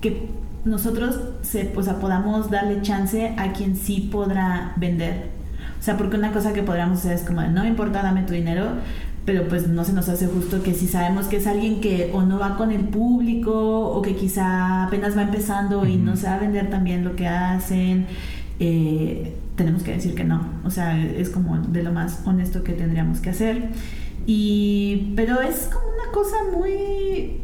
[0.01, 0.29] que
[0.65, 5.31] nosotros se, podamos darle chance a quien sí podrá vender.
[5.81, 8.35] O sea, porque una cosa que podríamos hacer es como, no me importa, dame tu
[8.35, 8.67] dinero,
[9.25, 12.23] pero pues no se nos hace justo que si sabemos que es alguien que o
[12.23, 16.35] no va con el público o que quizá apenas va empezando y no se va
[16.35, 18.07] a vender también lo que hacen
[18.65, 20.41] eh, tenemos que decir que no.
[20.65, 23.71] O sea, es como de lo más honesto que tendríamos que hacer.
[24.25, 27.41] Y, pero es como una cosa muy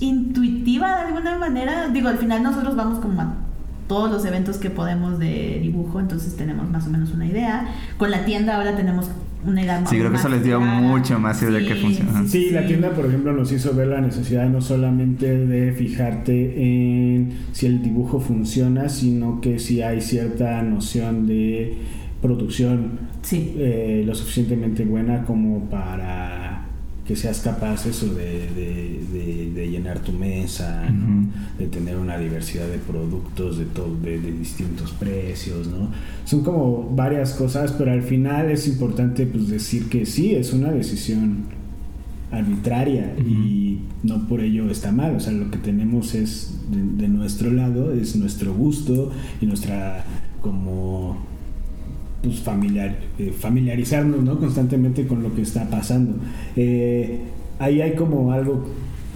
[0.00, 1.88] intuitiva de alguna manera.
[1.88, 3.34] Digo, al final nosotros vamos como a
[3.88, 7.74] todos los eventos que podemos de dibujo, entonces tenemos más o menos una idea.
[7.96, 9.10] Con la tienda ahora tenemos
[9.44, 12.24] una idea Sí, creo que eso les dio mucho más idea de qué funciona.
[12.26, 17.32] Sí, la tienda, por ejemplo, nos hizo ver la necesidad no solamente de fijarte en
[17.52, 21.78] si el dibujo funciona, sino que si hay cierta noción de
[22.20, 22.98] producción
[23.30, 26.47] eh, lo suficientemente buena como para
[27.08, 28.46] que seas capaz eso de,
[29.54, 30.84] de, llenar tu mesa,
[31.58, 35.88] de tener una diversidad de productos de, todo, de, distintos precios, ¿no?
[36.26, 40.70] Son como varias cosas, pero al final es importante pues, decir que sí, es una
[40.70, 41.44] decisión
[42.30, 45.16] arbitraria y no por ello está mal.
[45.16, 50.04] O sea, lo que tenemos es de, de nuestro lado, es nuestro gusto y nuestra
[50.42, 51.16] como
[52.22, 54.38] pues familiar, eh, familiarizarnos ¿no?
[54.38, 56.16] constantemente con lo que está pasando.
[56.56, 57.20] Eh,
[57.58, 58.68] ahí hay como algo,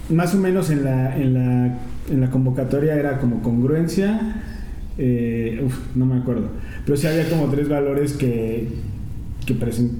[0.09, 1.77] más o menos en la, en la,
[2.09, 4.41] en la convocatoria era como congruencia,
[4.97, 6.47] eh, uf, no me acuerdo,
[6.85, 8.69] pero sí había como tres valores que,
[9.45, 9.55] que,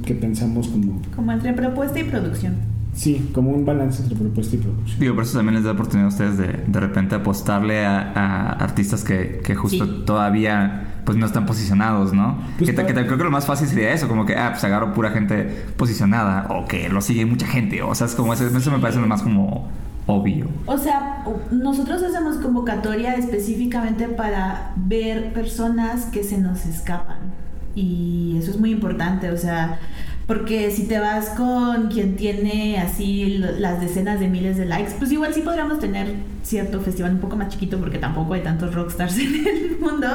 [0.05, 2.55] que pensamos como, Como entre propuesta y producción.
[2.93, 4.99] sí, como un balance entre propuesta y producción.
[4.99, 8.49] Digo, por eso también les da oportunidad a ustedes de de repente apostarle a, a
[8.51, 10.03] artistas que, que justo Sí.
[10.05, 12.37] todavía pues no están posicionados, ¿no?
[12.57, 14.35] Pues que, ta- pa- que ta- creo que lo más fácil sería eso, como que,
[14.35, 18.15] ah, pues agarro pura gente posicionada o que lo sigue mucha gente, o sea, es
[18.15, 19.69] como eso, eso me parece lo más como
[20.05, 20.47] obvio.
[20.65, 27.17] O sea, nosotros hacemos convocatoria específicamente para ver personas que se nos escapan.
[27.75, 29.79] Y eso es muy importante, o sea,
[30.27, 35.11] porque si te vas con quien tiene así las decenas de miles de likes, pues
[35.11, 36.13] igual sí podríamos tener
[36.43, 40.07] cierto festival un poco más chiquito porque tampoco hay tantos rockstars en el mundo,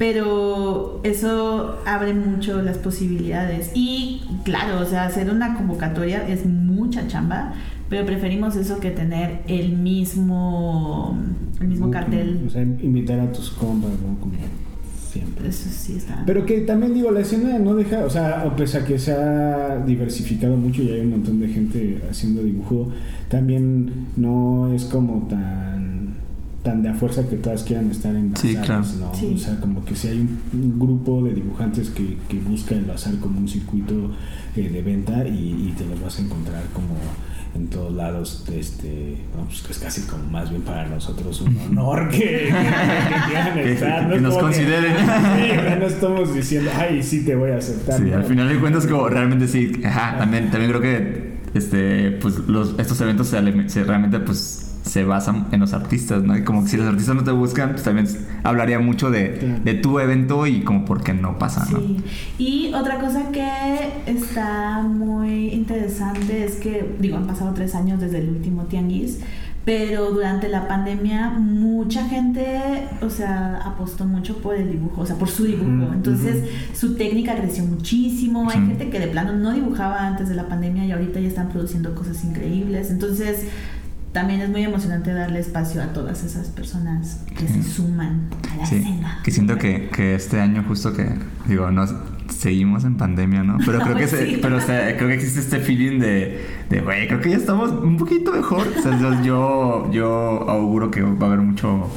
[0.00, 3.70] pero eso abre mucho las posibilidades.
[3.74, 7.52] Y claro, o sea, hacer una convocatoria es mucha chamba,
[7.90, 11.18] pero preferimos eso que tener el mismo
[11.60, 12.44] el mismo cartel.
[12.46, 14.18] O sea, invitar a tus compas, ¿no?
[14.20, 14.32] Como
[15.10, 15.48] siempre.
[15.48, 16.22] Eso sí está.
[16.24, 19.84] Pero que también digo, la escena no deja, o sea, a pesar que se ha
[19.84, 22.88] diversificado mucho y hay un montón de gente haciendo dibujo,
[23.28, 25.99] también no es como tan
[26.62, 28.84] tan de a fuerza que todas quieran estar en Sí, claro.
[28.98, 29.14] ¿no?
[29.14, 29.32] Sí.
[29.34, 33.14] O sea, como que si hay un, un grupo de dibujantes que, que busca enlazar
[33.18, 34.10] como un circuito
[34.56, 36.96] eh, de venta y, y te los vas a encontrar como
[37.54, 41.56] en todos lados, este, no, pues que es casi como más bien para nosotros un
[41.70, 42.52] honor que,
[43.54, 44.20] que estar, ¿no?
[44.20, 44.94] nos como consideren.
[44.96, 47.98] Sí, no estamos diciendo, ay, sí te voy a aceptar.
[47.98, 48.18] Sí, ¿no?
[48.18, 52.78] al final de cuentas como realmente sí, ajá, también, también creo que este, pues los,
[52.78, 56.36] estos eventos se realmente pues se basan en los artistas, ¿no?
[56.36, 58.08] Y como que si los artistas no te buscan, pues también
[58.42, 61.78] hablaría mucho de, tu evento y como por qué no pasa, ¿no?
[61.78, 61.96] Sí.
[62.38, 63.48] Y otra cosa que
[64.06, 69.20] está muy interesante es que, digo, han pasado tres años desde el último tianguis,
[69.64, 75.16] pero durante la pandemia mucha gente, o sea, apostó mucho por el dibujo, o sea,
[75.16, 75.92] por su dibujo.
[75.92, 78.50] Entonces, su técnica creció muchísimo.
[78.50, 78.66] Hay Sí.
[78.66, 81.94] gente que de plano no dibujaba antes de la pandemia y ahorita ya están produciendo
[81.94, 82.90] cosas increíbles.
[82.90, 83.44] Entonces,
[84.12, 87.62] también es muy emocionante darle espacio a todas esas personas que Sí.
[87.62, 89.18] se suman a la Sí, escena.
[89.22, 91.08] que siento que, que este año justo que,
[91.46, 91.94] digo, nos
[92.28, 93.58] seguimos en pandemia, ¿no?
[93.64, 94.38] Pero creo que, se- Sí.
[94.42, 97.70] pero, o sea, creo que existe este feeling de, de, güey, creo que ya estamos
[97.70, 98.66] un poquito mejor.
[98.78, 101.88] O sea, yo- yo, yo auguro que va a haber mucho,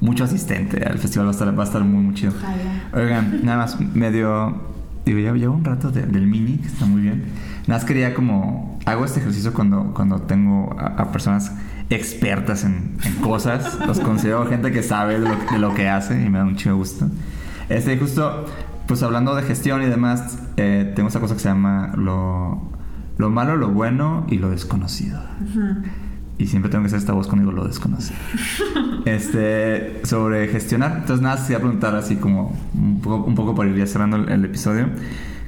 [0.00, 2.32] mucho asistente al festival, va a estar, va a estar muy, muy chido.
[2.38, 3.04] Ojalá.
[3.04, 4.70] Oigan, nada más, medio.
[5.04, 7.24] Digo, ya llevo un rato de- del mini, que está muy bien.
[7.70, 8.80] Nada más quería como.
[8.84, 11.52] Hago este ejercicio cuando, cuando tengo a, a personas
[11.88, 13.78] expertas en, en cosas.
[13.86, 16.56] Los considero gente que sabe de lo, de lo que hace y me da un
[16.56, 17.06] chido gusto.
[17.68, 18.44] Este, justo,
[18.88, 22.60] pues hablando de gestión y demás, eh, tengo esta cosa que se llama lo,
[23.18, 25.20] lo malo, lo bueno y lo desconocido.
[25.40, 25.84] Ujú.
[26.38, 28.18] Y siempre tengo que hacer esta voz cuando digo lo desconocido.
[29.04, 30.96] este, sobre gestionar.
[30.96, 33.86] Entonces, nada, se iba a preguntar así como un poco, un poco para ir ya
[33.86, 34.88] cerrando el, el episodio.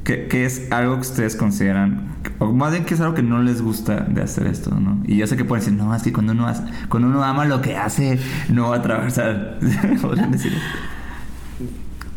[0.05, 2.09] ¿Qué, qué es algo que ustedes consideran,
[2.41, 5.01] o más bien qué es algo que no les gusta de hacer esto, ¿no?
[5.07, 7.45] Y yo sé que pueden decir, no, es que cuando uno, hace- cuando uno ama
[7.45, 9.59] lo que hace, no va a atravesar.
[10.03, 10.53] Podrían decir.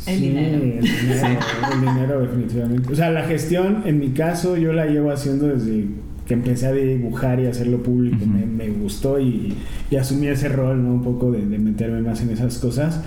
[0.08, 0.64] El Sí, dinero.
[0.64, 1.40] El dinero,
[1.74, 2.92] el dinero, definitivamente.
[2.92, 5.88] O sea, la gestión, en mi caso, yo la llevo haciendo desde
[6.28, 8.26] que empecé a dibujar y hacerlo público.
[8.26, 9.56] Me, me gustó y,
[9.92, 10.90] y asumí ese rol, ¿no?
[10.94, 13.02] Un poco de, de meterme más en esas cosas.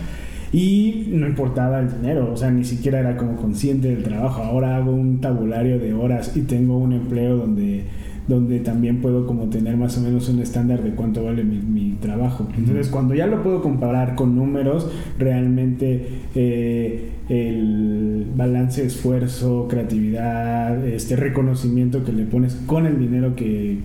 [0.53, 4.43] Y no importaba el dinero, o sea, ni siquiera era como consciente del trabajo.
[4.43, 7.85] Ahora hago un tabulario de horas y tengo un empleo donde,
[8.29, 11.97] donde también puedo como tener más o menos un estándar de cuánto vale mi, mi
[12.01, 12.49] trabajo.
[12.57, 21.15] Entonces, cuando ya lo puedo comparar con números, realmente eh, el balance, esfuerzo, creatividad, este
[21.17, 23.81] reconocimiento que le pones con el dinero que,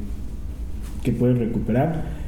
[1.03, 2.22] que puedes recuperar,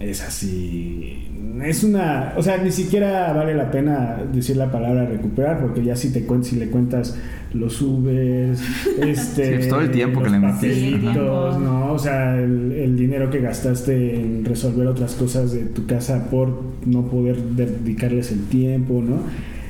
[0.00, 1.26] es así.
[1.62, 2.32] Es una.
[2.36, 6.26] O sea, ni siquiera vale la pena decir la palabra recuperar, porque ya si te
[6.26, 7.16] cuen- si le cuentas
[7.52, 8.60] los Ubers,
[9.02, 9.44] este.
[9.46, 10.98] Sí, pues todo el tiempo que le metiste.
[11.12, 11.92] ¿no?
[11.92, 16.62] O sea, el, el dinero que gastaste en resolver otras cosas de tu casa por
[16.86, 19.18] no poder dedicarles el tiempo, ¿no?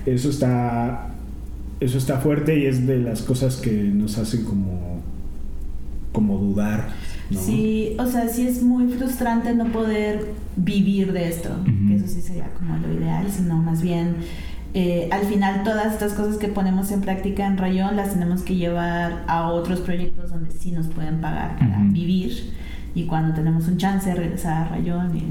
[0.06, 1.06] Eso está.
[1.80, 5.00] Eso está fuerte y es de las cosas que nos hacen como.
[6.12, 6.88] como dudar.
[7.30, 7.40] ¿No?
[7.40, 11.50] Sí, o sea, sí es muy frustrante no poder vivir de esto,
[11.88, 14.16] que eso sí sería como lo ideal, sino más bien
[14.72, 18.54] eh, al final todas estas cosas que ponemos en práctica en Rayón las tenemos que
[18.54, 22.52] llevar a otros proyectos donde sí nos pueden pagar para vivir
[22.94, 25.22] y cuando tenemos un chance regresar a Rayón y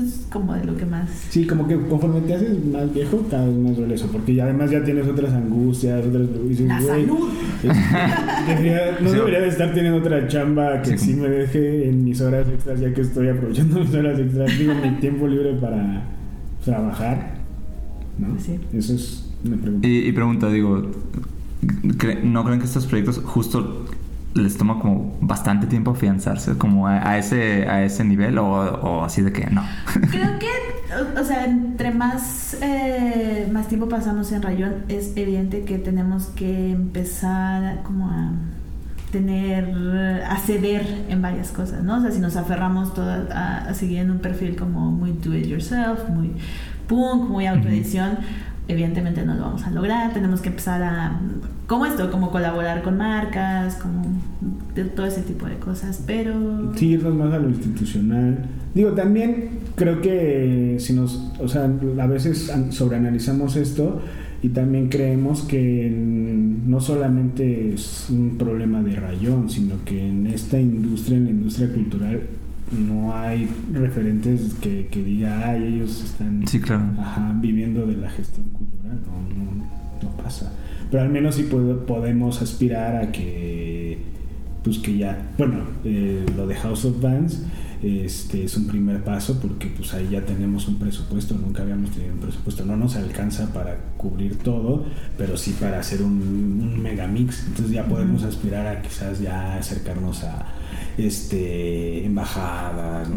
[0.00, 3.46] es como de lo que más Sí, como que conforme te haces más viejo, cada
[3.46, 6.26] vez más duele eso, porque ya además ya tienes otras angustias, otras...
[6.48, 7.28] dices, la "Güey, salud
[7.62, 9.16] es- debería- no Sí.
[9.16, 11.06] debería de estar teniendo otra chamba que Sí.
[11.12, 14.74] sí me deje en mis horas extras, ya que estoy aprovechando mis horas extras, digo,
[14.74, 16.02] mi tiempo libre para
[16.64, 17.34] trabajar,
[18.18, 18.28] ¿no?
[18.30, 18.58] Pues sí.
[18.72, 19.86] Eso es una pregunta.
[19.86, 20.90] Y, y pregunta, digo,
[21.98, 23.84] ¿cre- ¿no creen que estos proyectos justo
[24.34, 29.04] les toma como bastante tiempo afianzarse como a, a ese a ese nivel o, o
[29.04, 29.62] así de que no?
[30.10, 30.48] Creo que,
[30.94, 36.26] o, o sea, entre más, eh, más tiempo pasamos en Rayón, es evidente que tenemos
[36.26, 38.32] que empezar como a
[39.12, 41.98] tener, a ceder en varias cosas, ¿no?
[41.98, 45.32] O sea, si nos aferramos todas a, a seguir en un perfil como muy do
[45.36, 46.32] it yourself, muy
[46.88, 48.18] punk, muy autoedición,
[48.68, 50.12] evidentemente no lo vamos a lograr.
[50.12, 51.20] Tenemos que empezar a,
[51.66, 54.04] como esto, como colaborar con marcas, como
[54.96, 56.72] todo ese tipo de cosas, pero...
[56.76, 58.38] Sí, irnos más a lo institucional.
[58.74, 61.64] Digo, también creo que si nos, o sea,
[62.00, 64.00] a veces an- sobreanalizamos esto
[64.42, 65.90] y también creemos que
[66.66, 71.72] no solamente es un problema de rayón, sino que en esta industria, en la industria
[71.72, 72.20] cultural,
[72.72, 76.82] no hay referentes que, que diga, ay, ellos están Sí, claro.
[76.98, 79.00] ajá, viviendo de la gestión cultural.
[79.06, 79.64] No, no,
[80.10, 80.52] no pasa.
[80.90, 83.98] Pero al menos sí puedo- podemos aspirar a que,
[84.62, 87.42] pues que ya, bueno, eh, lo de House of Bands
[87.84, 92.14] este, es un primer paso porque pues ahí ya tenemos un presupuesto, nunca habíamos tenido
[92.14, 94.86] un presupuesto, no nos alcanza para cubrir todo,
[95.18, 97.44] pero sí para hacer un, un mega mix.
[97.46, 100.46] Entonces ya podemos aspirar a quizás ya acercarnos a
[100.96, 103.08] este embajadas,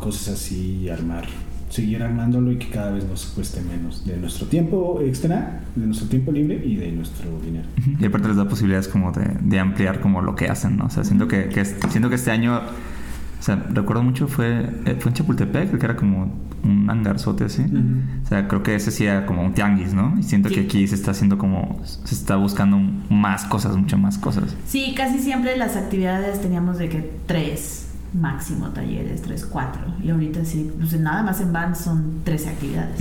[0.00, 1.26] cosas así y armar
[1.68, 6.08] seguir armándolo y que cada vez nos cueste menos de nuestro tiempo extra, de nuestro
[6.08, 7.66] tiempo libre y de nuestro dinero.
[7.98, 10.86] Y aparte les da posibilidades como de, de ampliar como lo que hacen, ¿no?
[10.86, 11.50] O sea, siento que,
[11.90, 12.62] siento que este año,
[13.46, 16.32] sea, recuerdo mucho fue, eh, fue en Chapultepec, creo que era como
[16.64, 17.62] un hangarzote así.
[18.24, 20.14] O sea, creo que ese sí era como un tianguis, ¿no?
[20.18, 20.56] Y siento Sí.
[20.56, 22.78] que aquí se está haciendo como, se está buscando
[23.08, 24.56] más cosas, mucho más cosas.
[24.66, 27.84] Sí, casi siempre las actividades teníamos de que tres
[28.14, 29.82] máximo talleres, tres, cuatro.
[30.02, 33.00] Y ahorita sí, pues nada más en band son 13 actividades.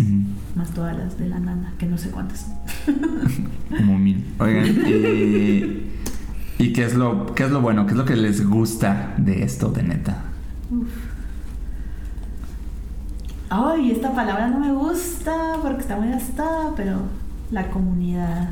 [0.56, 2.48] Más todas las de la nana, que no sé cuántas.
[3.78, 4.26] Como mil.
[4.39, 5.84] Oigan, y,
[6.60, 7.86] ¿y qué es lo, qué es lo bueno?
[7.86, 10.25] ¿Qué es lo que les gusta de esto, de neta?
[13.49, 17.01] Ay, esta palabra no me gusta porque está muy gastada, pero
[17.51, 18.49] la comunidad.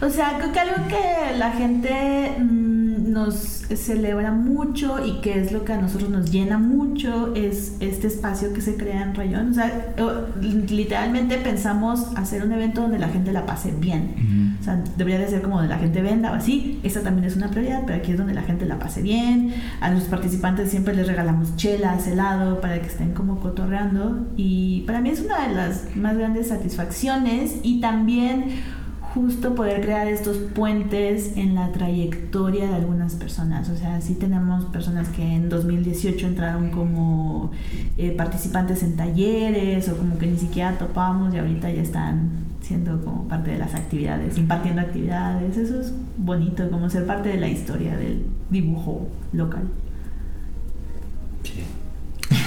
[0.00, 3.34] O sea, creo que algo que la gente mm, nos
[3.76, 8.52] celebra mucho y que es lo que a nosotros nos llena mucho es este espacio
[8.52, 9.50] que se crea en Rayón.
[9.50, 9.94] O sea,
[10.40, 14.56] literalmente pensamos hacer un evento donde la gente la pase bien.
[14.60, 16.80] O sea, debería de ser como donde la gente venda o así.
[16.82, 19.52] Esa también es una prioridad, pero aquí es donde la gente la pase bien.
[19.80, 24.28] A los participantes siempre les regalamos chelas, helado, para que estén como cotorreando.
[24.36, 28.77] Y para mí es una de las más grandes satisfacciones y también
[29.18, 33.68] justo poder crear estos puentes en la trayectoria de algunas personas.
[33.68, 37.50] O sea, sí tenemos personas que en 2018 entraron como
[37.96, 43.04] eh, participantes en talleres o como que ni siquiera topábamos y ahorita ya están siendo
[43.04, 45.56] como parte de las actividades, impartiendo actividades.
[45.56, 49.64] Eso es bonito, como ser parte de la historia del dibujo local.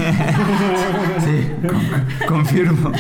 [1.68, 2.92] con- confirmo.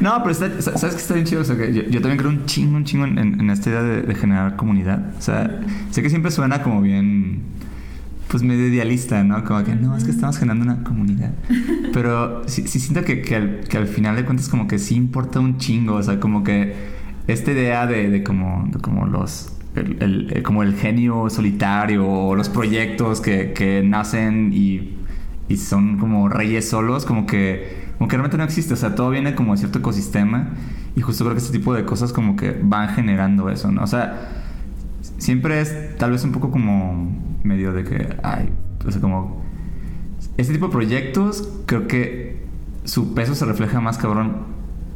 [0.00, 1.42] No, pero ¿sabes que está bien chido?
[1.42, 4.56] O sea, que yo, también creo un chingo, un chingo en, esta idea de, generar
[4.56, 5.14] comunidad.
[5.16, 7.42] O sea, sé que siempre suena como bien,
[8.28, 9.44] pues medio idealista, ¿no?
[9.44, 11.32] Como que no, es que estamos generando una comunidad.
[11.92, 13.22] Pero sí, sí siento que,
[13.76, 15.94] al, final de cuentas como que sí importa un chingo.
[15.94, 16.74] O sea, como que
[17.28, 19.56] esta idea de, como, de como los...
[19.76, 24.96] el- el- como el genio solitario o los proyectos que nacen y
[25.52, 28.72] y son como reyes solos, como que, como que realmente no existe.
[28.72, 30.54] O sea, todo viene como de cierto ecosistema
[30.96, 33.82] y justo creo que este tipo de cosas como que van generando eso, ¿no?
[33.82, 34.30] O sea,
[35.18, 38.48] siempre es tal vez un poco como medio de que, ay,
[38.86, 39.42] o sea, como...
[40.38, 42.46] Este tipo de proyectos creo que
[42.84, 44.46] su peso se refleja más cabrón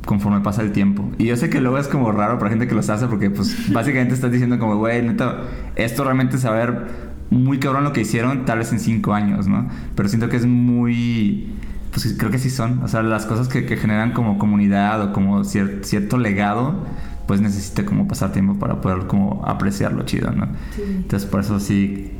[0.06, 1.10] conforme pasa el tiempo.
[1.18, 3.70] Y yo sé que luego es como raro para gente que los hace porque pues
[3.72, 5.42] básicamente estás diciendo como, güey, neta,
[5.74, 6.86] esto realmente saber
[7.30, 9.68] muy cabrón lo que hicieron tal vez en cinco años, ¿no?
[9.94, 11.48] Pero siento que es muy...
[11.92, 12.82] Pues creo que sí son.
[12.82, 16.84] O sea, las cosas que, que generan como comunidad o como cier- cierto legado,
[17.26, 20.46] pues necesita como pasar tiempo para poder como apreciarlo chido, ¿no?
[20.74, 20.82] Sí.
[20.86, 22.10] Entonces por eso sí,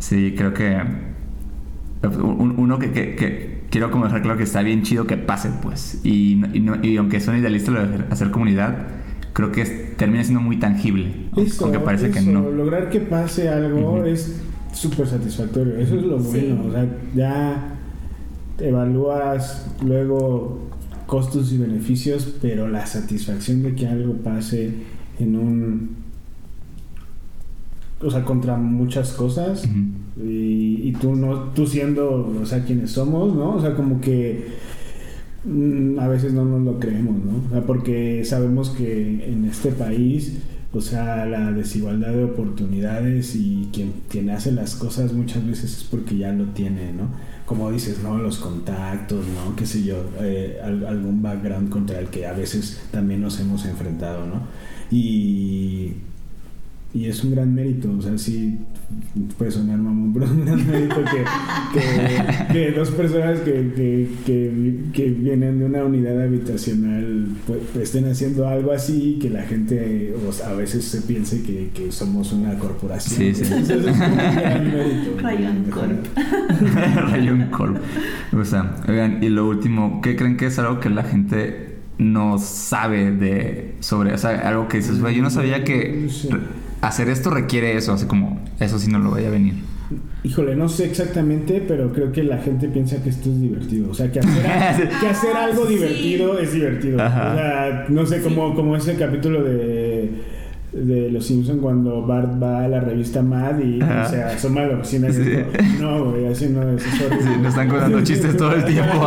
[0.00, 0.76] sí creo que
[2.02, 5.50] un- uno que, que, que, quiero como dejar claro que está bien chido que pase,
[5.62, 6.00] pues.
[6.02, 8.76] Y, y, no- y aunque son idealistas lo de hacer comunidad,
[9.32, 11.12] creo que es- termina siendo muy tangible.
[11.36, 12.50] Eso, aunque parece que no.
[12.50, 14.40] Lograr que pase algo es
[14.72, 15.76] súper satisfactorio.
[15.76, 16.28] Eso es lo Sí.
[16.54, 16.64] bueno.
[16.68, 17.74] O sea, ya
[18.58, 20.58] evalúas luego
[21.06, 24.72] costos y beneficios, pero la satisfacción de que algo pase
[25.18, 25.90] en un.
[28.00, 29.64] O sea, contra muchas cosas.
[30.22, 34.46] Y, y tú no tú siendo o sea quienes somos no o sea como que
[35.44, 40.38] a veces no nos lo creemos no porque sabemos que en este país
[40.72, 45.84] o sea la desigualdad de oportunidades y quien quien hace las cosas muchas veces es
[45.84, 47.08] porque ya lo tiene no
[47.44, 52.06] como dices no los contactos no qué sé yo eh, al- algún background contra el
[52.06, 54.42] que a veces también nos hemos enfrentado no
[54.90, 55.92] y
[56.94, 58.58] y es un gran mérito, o sea, sí
[59.36, 64.08] puede sonar mamón, pero es un gran mérito que, que, que dos personas que, que,
[64.24, 70.14] que, que vienen de una unidad habitacional pues, estén haciendo algo así, que la gente
[70.28, 73.34] o sea, a veces se piense que, que somos una corporación.
[73.34, 73.52] Sí, sí.
[73.52, 75.18] Entonces, es un gran mérito.
[75.20, 76.06] Rayon Corp.
[77.10, 77.76] Rayon Corp.
[78.32, 82.38] O sea, oigan, y lo último, ¿qué creen que es algo que la gente no
[82.38, 86.08] sabe de sobre, o sea, algo que dices, yo no sabía que
[86.82, 89.54] hacer esto requiere eso, así como, eso sí no lo voy a venir.
[90.24, 93.90] Híjole, no sé exactamente, pero creo que la gente piensa que esto es divertido.
[93.90, 95.74] O sea, que hacer, que hacer algo Sí.
[95.74, 97.02] divertido es divertido.
[97.02, 97.32] Ajá.
[97.32, 100.10] O sea, no sé, como, como ese capítulo de,
[100.72, 104.06] de Los Simpson cuando Bart va a la revista Mad y Ajá.
[104.08, 105.18] se asoma a la oficina y Sí.
[105.20, 105.46] dice,
[105.80, 106.86] no, güey, así no es.
[106.86, 107.22] es horrible".
[107.24, 109.06] Sí, nos están contando chistes todo el tiempo.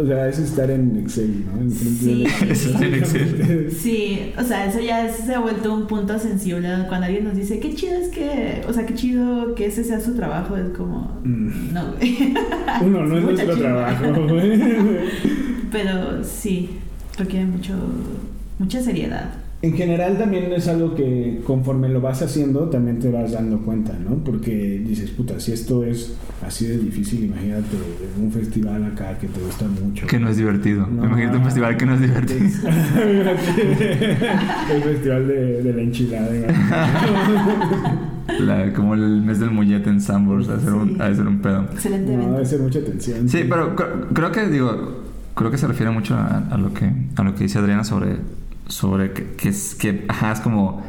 [0.00, 1.60] O sea, es estar en Excel, ¿no?
[1.60, 2.24] En Sí.
[2.24, 3.68] de- Es estar en Excel.
[3.82, 7.36] Sí, o sea, eso ya es- se ha vuelto un punto sensible cuando alguien nos
[7.36, 10.70] dice, qué chido es que, o sea, qué chido que ese sea su trabajo, es
[10.76, 11.72] como, Mm.
[11.72, 12.34] no, güey.
[12.84, 14.60] Uno, no es nuestro trabajo, güey.
[15.70, 16.70] Pero sí,
[17.18, 17.74] requiere mucho,
[18.58, 19.30] mucha seriedad.
[19.64, 23.94] En general también es algo que conforme lo vas haciendo también te vas dando cuenta,
[23.98, 24.16] ¿no?
[24.22, 26.14] Porque dices, puta, si esto es
[26.46, 27.74] así de difícil, imagínate
[28.20, 30.06] un festival acá que te gusta mucho.
[30.06, 30.86] Que no es divertido.
[30.86, 31.06] No.
[31.06, 32.40] Imagínate un festival que no es divertido.
[34.74, 36.28] El festival de, de la enchilada.
[38.76, 41.62] como el mes del mollete en Sambors, a ser un, a ser un pedo.
[41.72, 43.28] Excelente No, debe ser mucha tensión.
[43.30, 45.02] Sí, pero cre- creo que digo,
[45.34, 48.16] creo que se refiere mucho a, a lo que a lo que dice Adriana sobre
[48.68, 50.82] sobre que, que es que ajá, es como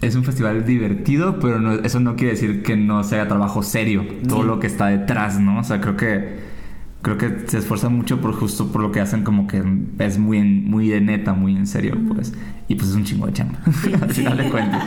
[0.00, 4.04] es un festival divertido, pero no- eso no quiere decir que no sea trabajo serio,
[4.28, 5.60] todo lo que está detrás, ¿no?
[5.60, 6.52] O sea, creo que
[7.00, 9.62] creo que se esfuerza mucho por justo por lo que hacen como que
[9.98, 12.32] es muy en- muy de neta, muy en serio, pues.
[12.68, 13.58] Y pues es un chingo de chamba,
[14.02, 14.82] al final de cuentas.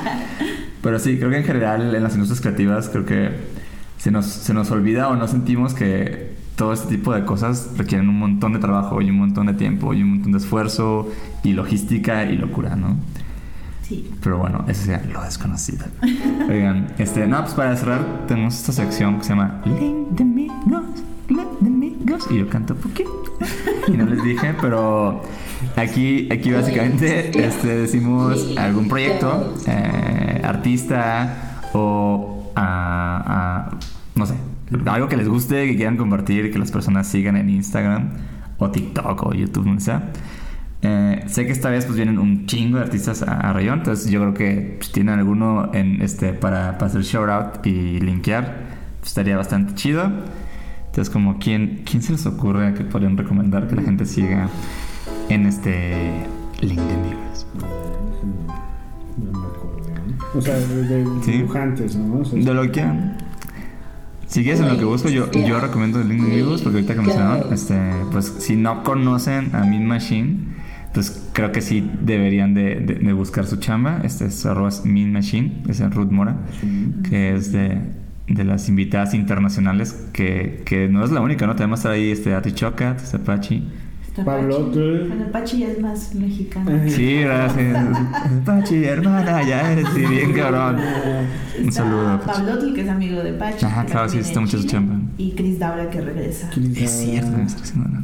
[0.82, 3.30] Pero sí, creo que en general en las industrias creativas creo que
[3.98, 8.10] se nos, se nos olvida o no sentimos que todo este tipo de cosas requieren
[8.10, 11.08] un montón de trabajo y un montón de tiempo y un montón de esfuerzo
[11.44, 12.98] y logística y locura, ¿no?
[13.84, 14.12] Sí.
[14.22, 15.86] Pero bueno, eso sería lo desconocido.
[16.50, 20.84] Oigan, este, no, pues para cerrar tenemos esta sección que se llama Link de amigos,
[21.30, 22.28] Link de amigos.
[22.32, 23.12] Y yo canto poquito.
[23.88, 25.22] Y no les dije, pero
[25.76, 33.78] aquí, aquí básicamente este, decimos algún proyecto, eh, artista o ah, ah,
[34.16, 34.34] no sé,
[34.86, 38.10] algo que les guste, que quieran compartir, que las personas sigan en Instagram
[38.58, 40.12] o TikTok o YouTube, donde sea.
[40.82, 44.12] Eh, sé que esta vez pues vienen un chingo de artistas a, a Rayón, entonces
[44.12, 48.58] yo creo que pues, tienen alguno en este para, para hacer shout out y linkear,
[49.00, 50.04] pues, estaría bastante chido.
[50.86, 54.50] Entonces como quién, quién se les ocurre que podrían recomendar que la gente siga
[55.30, 56.26] en este
[56.62, 57.48] link de amigos.
[59.18, 59.78] No me acuerdo.
[60.34, 60.40] ¿no?
[60.40, 61.32] O sea, de, de Sí.
[61.34, 62.20] dibujantes, ¿no?
[62.20, 63.18] O sea, De lo que quieran.
[64.28, 66.94] Si quieres en lo que busco, yo, yo recomiendo el link de amigos porque ahorita
[66.96, 67.80] que mencionaron, este,
[68.12, 70.38] pues si no conocen a Min Machine,
[70.94, 74.02] pues creo que sí deberían de, de- de buscar su chamba.
[74.04, 76.36] Este es arroba Min Machine, es en Ruth Mora,
[77.10, 77.80] que es de,
[78.28, 81.56] de las invitadas internacionales, que, que no es la única, ¿no?
[81.56, 83.20] Tenemos ahí este Ati Chocat, este
[84.26, 84.72] Pablo, Pachi.
[84.74, 86.72] tú- Bueno, Pachi ya es más mexicano.
[86.88, 87.88] Sí, gracias.
[88.46, 90.78] Pachi, hermana, ya eres sí, bien cabrón.
[91.64, 92.42] Un saludo, Pachi.
[92.44, 93.66] Pablo, que es amigo de Pachi.
[93.66, 95.00] Ajá, claro, sí, está mucho su chamba.
[95.18, 96.50] Y Chris Daura que regresa.
[96.54, 97.38] Chris Es cierto,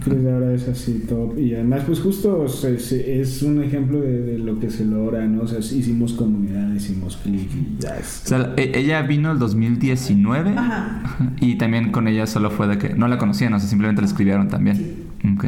[0.04, 4.22] Chris Daura es así top y además pues justo se- se- es un ejemplo de,
[4.22, 5.44] de lo que se logra, ¿no?
[5.44, 8.24] O sea, hicimos comunidad, hicimos click y ya es...
[8.26, 11.02] O sea, e- ella vino el 2019 Ajá.
[11.40, 14.08] y también con ella solo fue de que no la conocían, o sea, simplemente la
[14.08, 15.04] escribieron también.
[15.36, 15.46] Ok.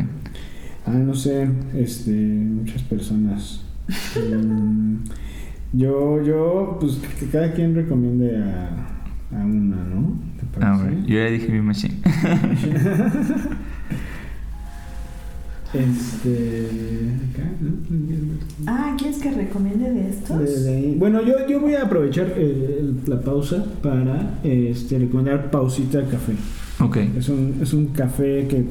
[0.86, 3.61] Ah, no sé, este, muchas personas.
[4.15, 4.97] Mm,
[5.73, 8.69] yo, yo, pues que cada quien recomiende a,
[9.31, 10.19] a una, ¿no?
[10.39, 11.05] ¿Te Ah, bueno.
[11.07, 11.95] Yo ya dije mi machine.
[15.73, 16.69] Este.
[17.33, 17.73] Acá, ¿no?
[18.71, 20.39] Ah, ¿quieres que recomiende de estos?
[20.39, 20.95] De- de ahí.
[20.97, 26.33] Bueno, yo, yo voy a aprovechar el- la pausa para este, recomendar Pausita Café.
[26.79, 26.97] ok.
[27.17, 28.63] Es un, es un café que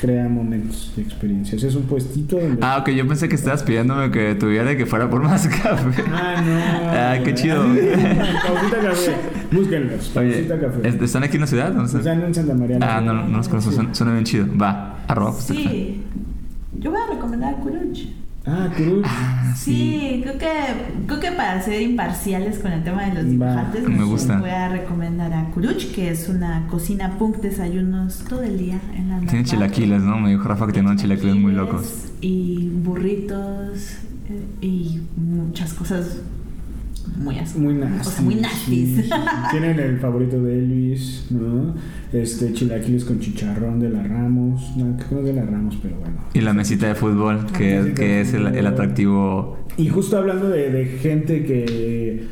[0.00, 1.62] crea momentos de experiencias.
[1.62, 2.58] Es un puestito donde.
[2.60, 6.02] Ah, ok, yo pensé que estabas pidiéndome que tuviera y que fuera por más café.
[6.12, 6.90] Ah, no.
[6.90, 7.62] Ah, qué chido.
[8.46, 9.12] Pausita Café.
[9.52, 10.16] Búsquenlos.
[10.16, 10.88] Oye, Pausita Café.
[10.88, 11.72] ¿est- ¿están aquí en la ciudad?
[11.72, 11.98] No sé.
[11.98, 12.78] Están en Santa María.
[12.80, 13.80] Ah, no, no los conozco, Sí.
[13.92, 14.46] suena, bien chido.
[14.60, 16.02] Va, arroba pues, Sí.
[16.78, 18.00] Yo voy a recomendar a Kuruch.
[18.46, 19.04] Ah, Cruz.
[19.08, 20.48] Ah, Sí, creo que,
[21.06, 24.38] creo que para ser imparciales con el tema de los dibujantes, Me gusta.
[24.38, 29.08] voy a recomendar a Kuruch, que es una cocina punk desayunos todo el día en
[29.10, 30.18] la Tiene chilaquiles, ¿no?
[30.18, 32.06] Me dijo Rafa que tiene unos chilaquiles muy locos.
[32.20, 33.96] Y burritos
[34.28, 36.18] eh, y muchas cosas
[37.16, 37.58] muy así.
[37.58, 38.08] Muy nasty.
[38.08, 38.96] O sea, muy nasties.
[38.96, 39.10] sí, sí.
[39.50, 41.74] Tienen el favorito de Elvis, ¿no?
[42.12, 44.76] Este, chilaquiles con chicharrón de la Ramos.
[44.76, 46.16] No, creo que no es de la Ramos, pero bueno.
[46.32, 49.58] Y la mesita de fútbol, que, mesita que de es el, atractivo.
[49.76, 52.24] Y justo hablando de, de gente que,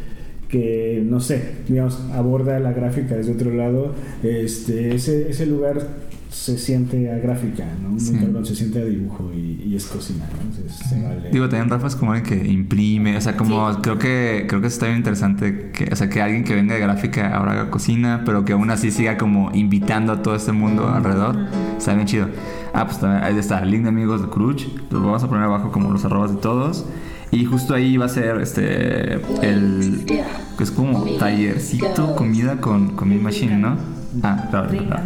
[0.49, 5.89] que, no sé, digamos, aborda la gráfica desde otro lado, este, ese, ese lugar
[6.33, 7.91] se siente a gráfica, ¿no?
[7.91, 8.14] Muy Sí.
[8.18, 10.41] cabrón, se siente a dibujo y, y es cocina, ¿no?
[10.43, 11.30] Entonces, se vale.
[11.30, 13.78] Digo, también Rafa es como alguien que imprime, o sea, como Sí.
[13.83, 16.80] creo que creo que está bien interesante que, o sea, que alguien que venga de
[16.80, 20.89] gráfica ahora haga cocina, pero que aún así siga como invitando a todo este mundo
[20.89, 21.37] alrededor.
[21.78, 22.28] Está bien chido.
[22.74, 24.66] Ah, pues también ahí está, el link de amigos de Cruch.
[24.91, 26.87] Los vamos a poner abajo como los arrobas de todos.
[27.30, 33.09] Y justo ahí va a ser este el que es como tallercito comida con, con
[33.09, 33.76] mi machine, ¿no?
[34.22, 35.02] Ah, claro, claro.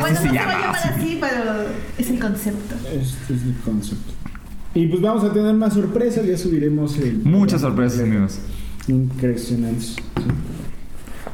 [0.00, 0.88] bueno, se no llama, así.
[0.88, 1.42] así, pero
[1.98, 2.74] es el concepto.
[2.90, 4.12] Este es el concepto.
[4.74, 7.18] Y pues vamos a tener más sorpresas, ya subiremos el...
[7.24, 8.38] Muchas sorpresas, amigos.
[8.86, 9.96] Impresionantes.
[9.96, 10.02] sí.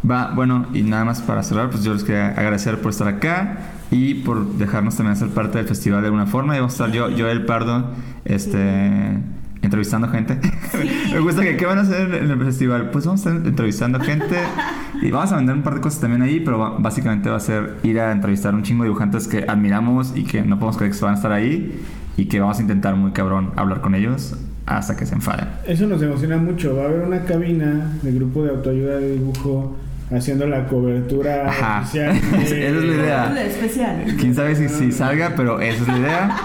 [0.09, 3.71] Va, bueno, y nada más para cerrar, pues yo les quería agradecer por estar acá
[3.91, 6.55] y por dejarnos también ser parte del festival de alguna forma.
[6.57, 7.91] Y vamos a estar yo, yo el Pardo,
[8.27, 9.19] este,
[9.65, 10.39] entrevistando gente.
[11.13, 12.91] Me gusta que, ¿qué van a hacer en el festival?
[12.91, 14.37] Pues vamos a estar entrevistando gente
[15.03, 17.77] y vamos a vender un par de cosas también ahí, pero básicamente va a ser
[17.83, 21.01] ir a entrevistar un chingo de dibujantes que admiramos y que no podemos creer que
[21.01, 21.81] van a estar ahí
[22.17, 24.37] y que vamos a intentar muy cabrón hablar con ellos
[24.67, 25.47] hasta que se enfaden.
[25.67, 26.77] Eso nos emociona mucho.
[26.77, 29.77] Va a haber una cabina de grupo de autoayuda de dibujo
[30.11, 31.81] haciendo la cobertura Ajá.
[31.81, 32.17] oficial.
[32.43, 33.29] Esa es la idea.
[33.31, 34.05] Una especial.
[34.19, 36.37] Quién sabe si, si salga, pero esa es la idea.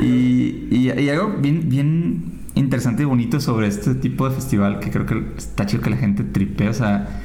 [0.00, 4.90] Y, y, y algo bien, bien interesante y bonito sobre este tipo de festival que
[4.90, 6.68] creo que está chido que la gente tripe.
[6.68, 7.22] O sea,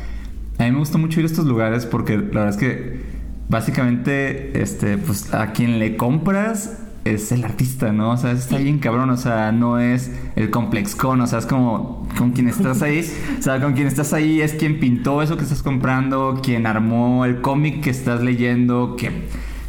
[0.59, 3.01] a mí me gusta mucho ir a estos lugares porque la verdad es que
[3.49, 8.11] básicamente, este, pues a quien le compras es el artista, ¿no?
[8.11, 11.45] O sea, está bien cabrón, o sea, no es el complex con, o sea, es
[11.45, 13.03] como con quien estás ahí,
[13.39, 17.25] o sea, con quien estás ahí es quien pintó eso que estás comprando, quien armó
[17.25, 19.11] el cómic que estás leyendo, que,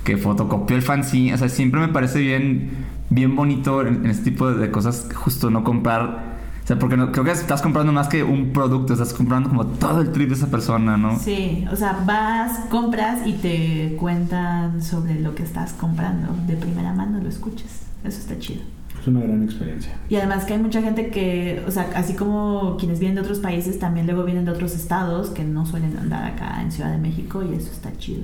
[0.05, 2.71] que fotocopió el fanzine, o sea, siempre me parece bien,
[3.15, 6.33] bien bonito en, en este tipo de, de cosas, justo no comprar,
[6.63, 9.67] o sea, porque no, creo que estás comprando más que un producto, estás comprando como
[9.67, 11.19] todo el trip de esa persona, ¿no?
[11.19, 16.29] Sí, o sea, vas, compras y te cuentan sobre lo que estás comprando.
[16.47, 17.81] De primera mano lo escuchas.
[18.05, 18.63] Eso está chido.
[19.01, 19.93] Es una gran experiencia.
[20.09, 23.41] Y además que hay mucha gente que, o sea, así como quienes vienen de otros
[23.41, 26.99] países, también luego vienen de otros estados que no suelen andar acá en Ciudad de
[26.99, 28.23] México y eso está chido.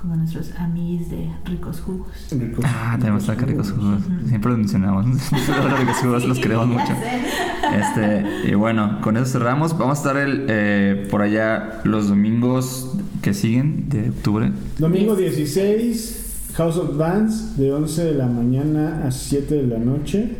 [0.00, 2.08] Como nuestros amigos de ricos jugos.
[2.30, 4.02] Ricos- Ah, tenemos que ricos jugos.
[4.28, 5.06] Siempre los mencionamos.
[5.32, 6.92] los ricos jugos los queremos mucho.
[7.74, 9.76] Este, y bueno, con eso cerramos.
[9.76, 14.52] Vamos a estar el, eh, por allá los domingos que siguen de octubre.
[14.78, 20.36] Domingo 16, House of Bands, de 11 de la mañana a 7 de la noche.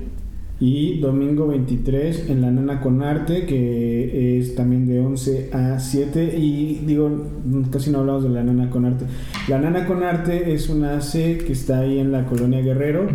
[0.59, 6.35] Y domingo 23 en La Nana con Arte, que es también de 11 a 7.
[6.39, 7.27] Y digo,
[7.71, 9.05] casi no hablamos de La Nana con Arte.
[9.49, 11.13] La Nana con Arte es una AC
[11.45, 13.07] que está ahí en la colonia Guerrero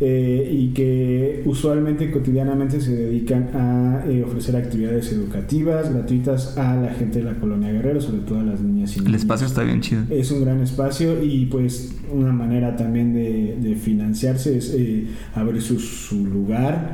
[0.00, 6.94] eh, y que usualmente, cotidianamente se dedican a eh, ofrecer actividades educativas gratuitas a la
[6.94, 9.22] gente de la colonia Guerrero, sobre todo a las niñas y El niños.
[9.22, 10.02] espacio está bien chido.
[10.10, 15.60] Es un gran espacio y pues una manera también de, de financiarse es eh, abrir
[15.60, 16.84] su, su lugar.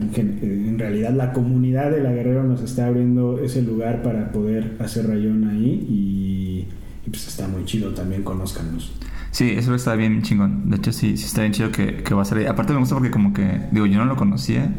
[0.00, 4.30] En, gen- en realidad la comunidad de la Guerrero nos está abriendo ese lugar para
[4.32, 6.66] poder hacer rayón ahí y,
[7.06, 8.92] y, pues está muy chido también, conózcanos.
[9.30, 10.70] Sí, eso está bien chingón.
[10.70, 12.46] De hecho, sí, sí está bien chido que, que va a ser ahí.
[12.46, 14.70] Aparte me gusta porque como que, digo, yo no lo conocía.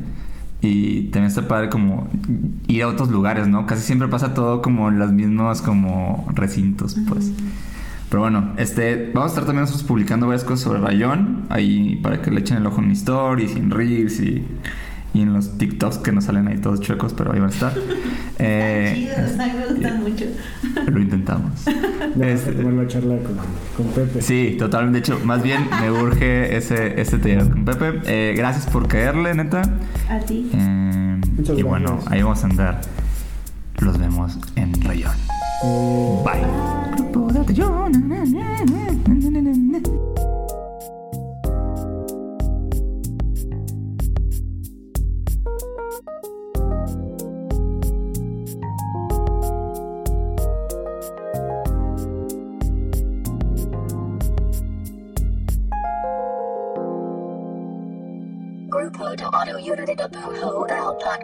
[0.60, 2.10] Y también está padre como
[2.68, 3.68] ir a otros lugares, ¿no?
[3.68, 7.32] Casi siempre pasa todo como en los mismos como recintos, pues.
[8.10, 12.22] Pero bueno, este, vamos a estar también nosotros publicando varias cosas sobre Rayón, ahí para
[12.24, 14.44] que le echen el ojo en stories, y en reels y,
[15.14, 17.74] y en los TikToks que nos salen ahí todos chuecos, pero ahí van a estar.
[18.40, 20.26] Eh, Chidos, a mí me gustan mucho.
[20.92, 21.66] lo intentamos.
[21.66, 23.36] Vamos Este, a charla con,
[23.76, 24.22] con Pepe.
[24.22, 25.00] Sí, totalmente.
[25.00, 28.00] De hecho, más bien me urge ese, ese taller con Pepe.
[28.06, 29.64] Eh, gracias por caerle, neta.
[30.08, 30.52] A ti.
[30.54, 32.82] Eh, Muchas y bueno, ahí vamos a andar.
[33.80, 35.16] Los vemos en Rayón.
[35.64, 36.44] Eh, Bye.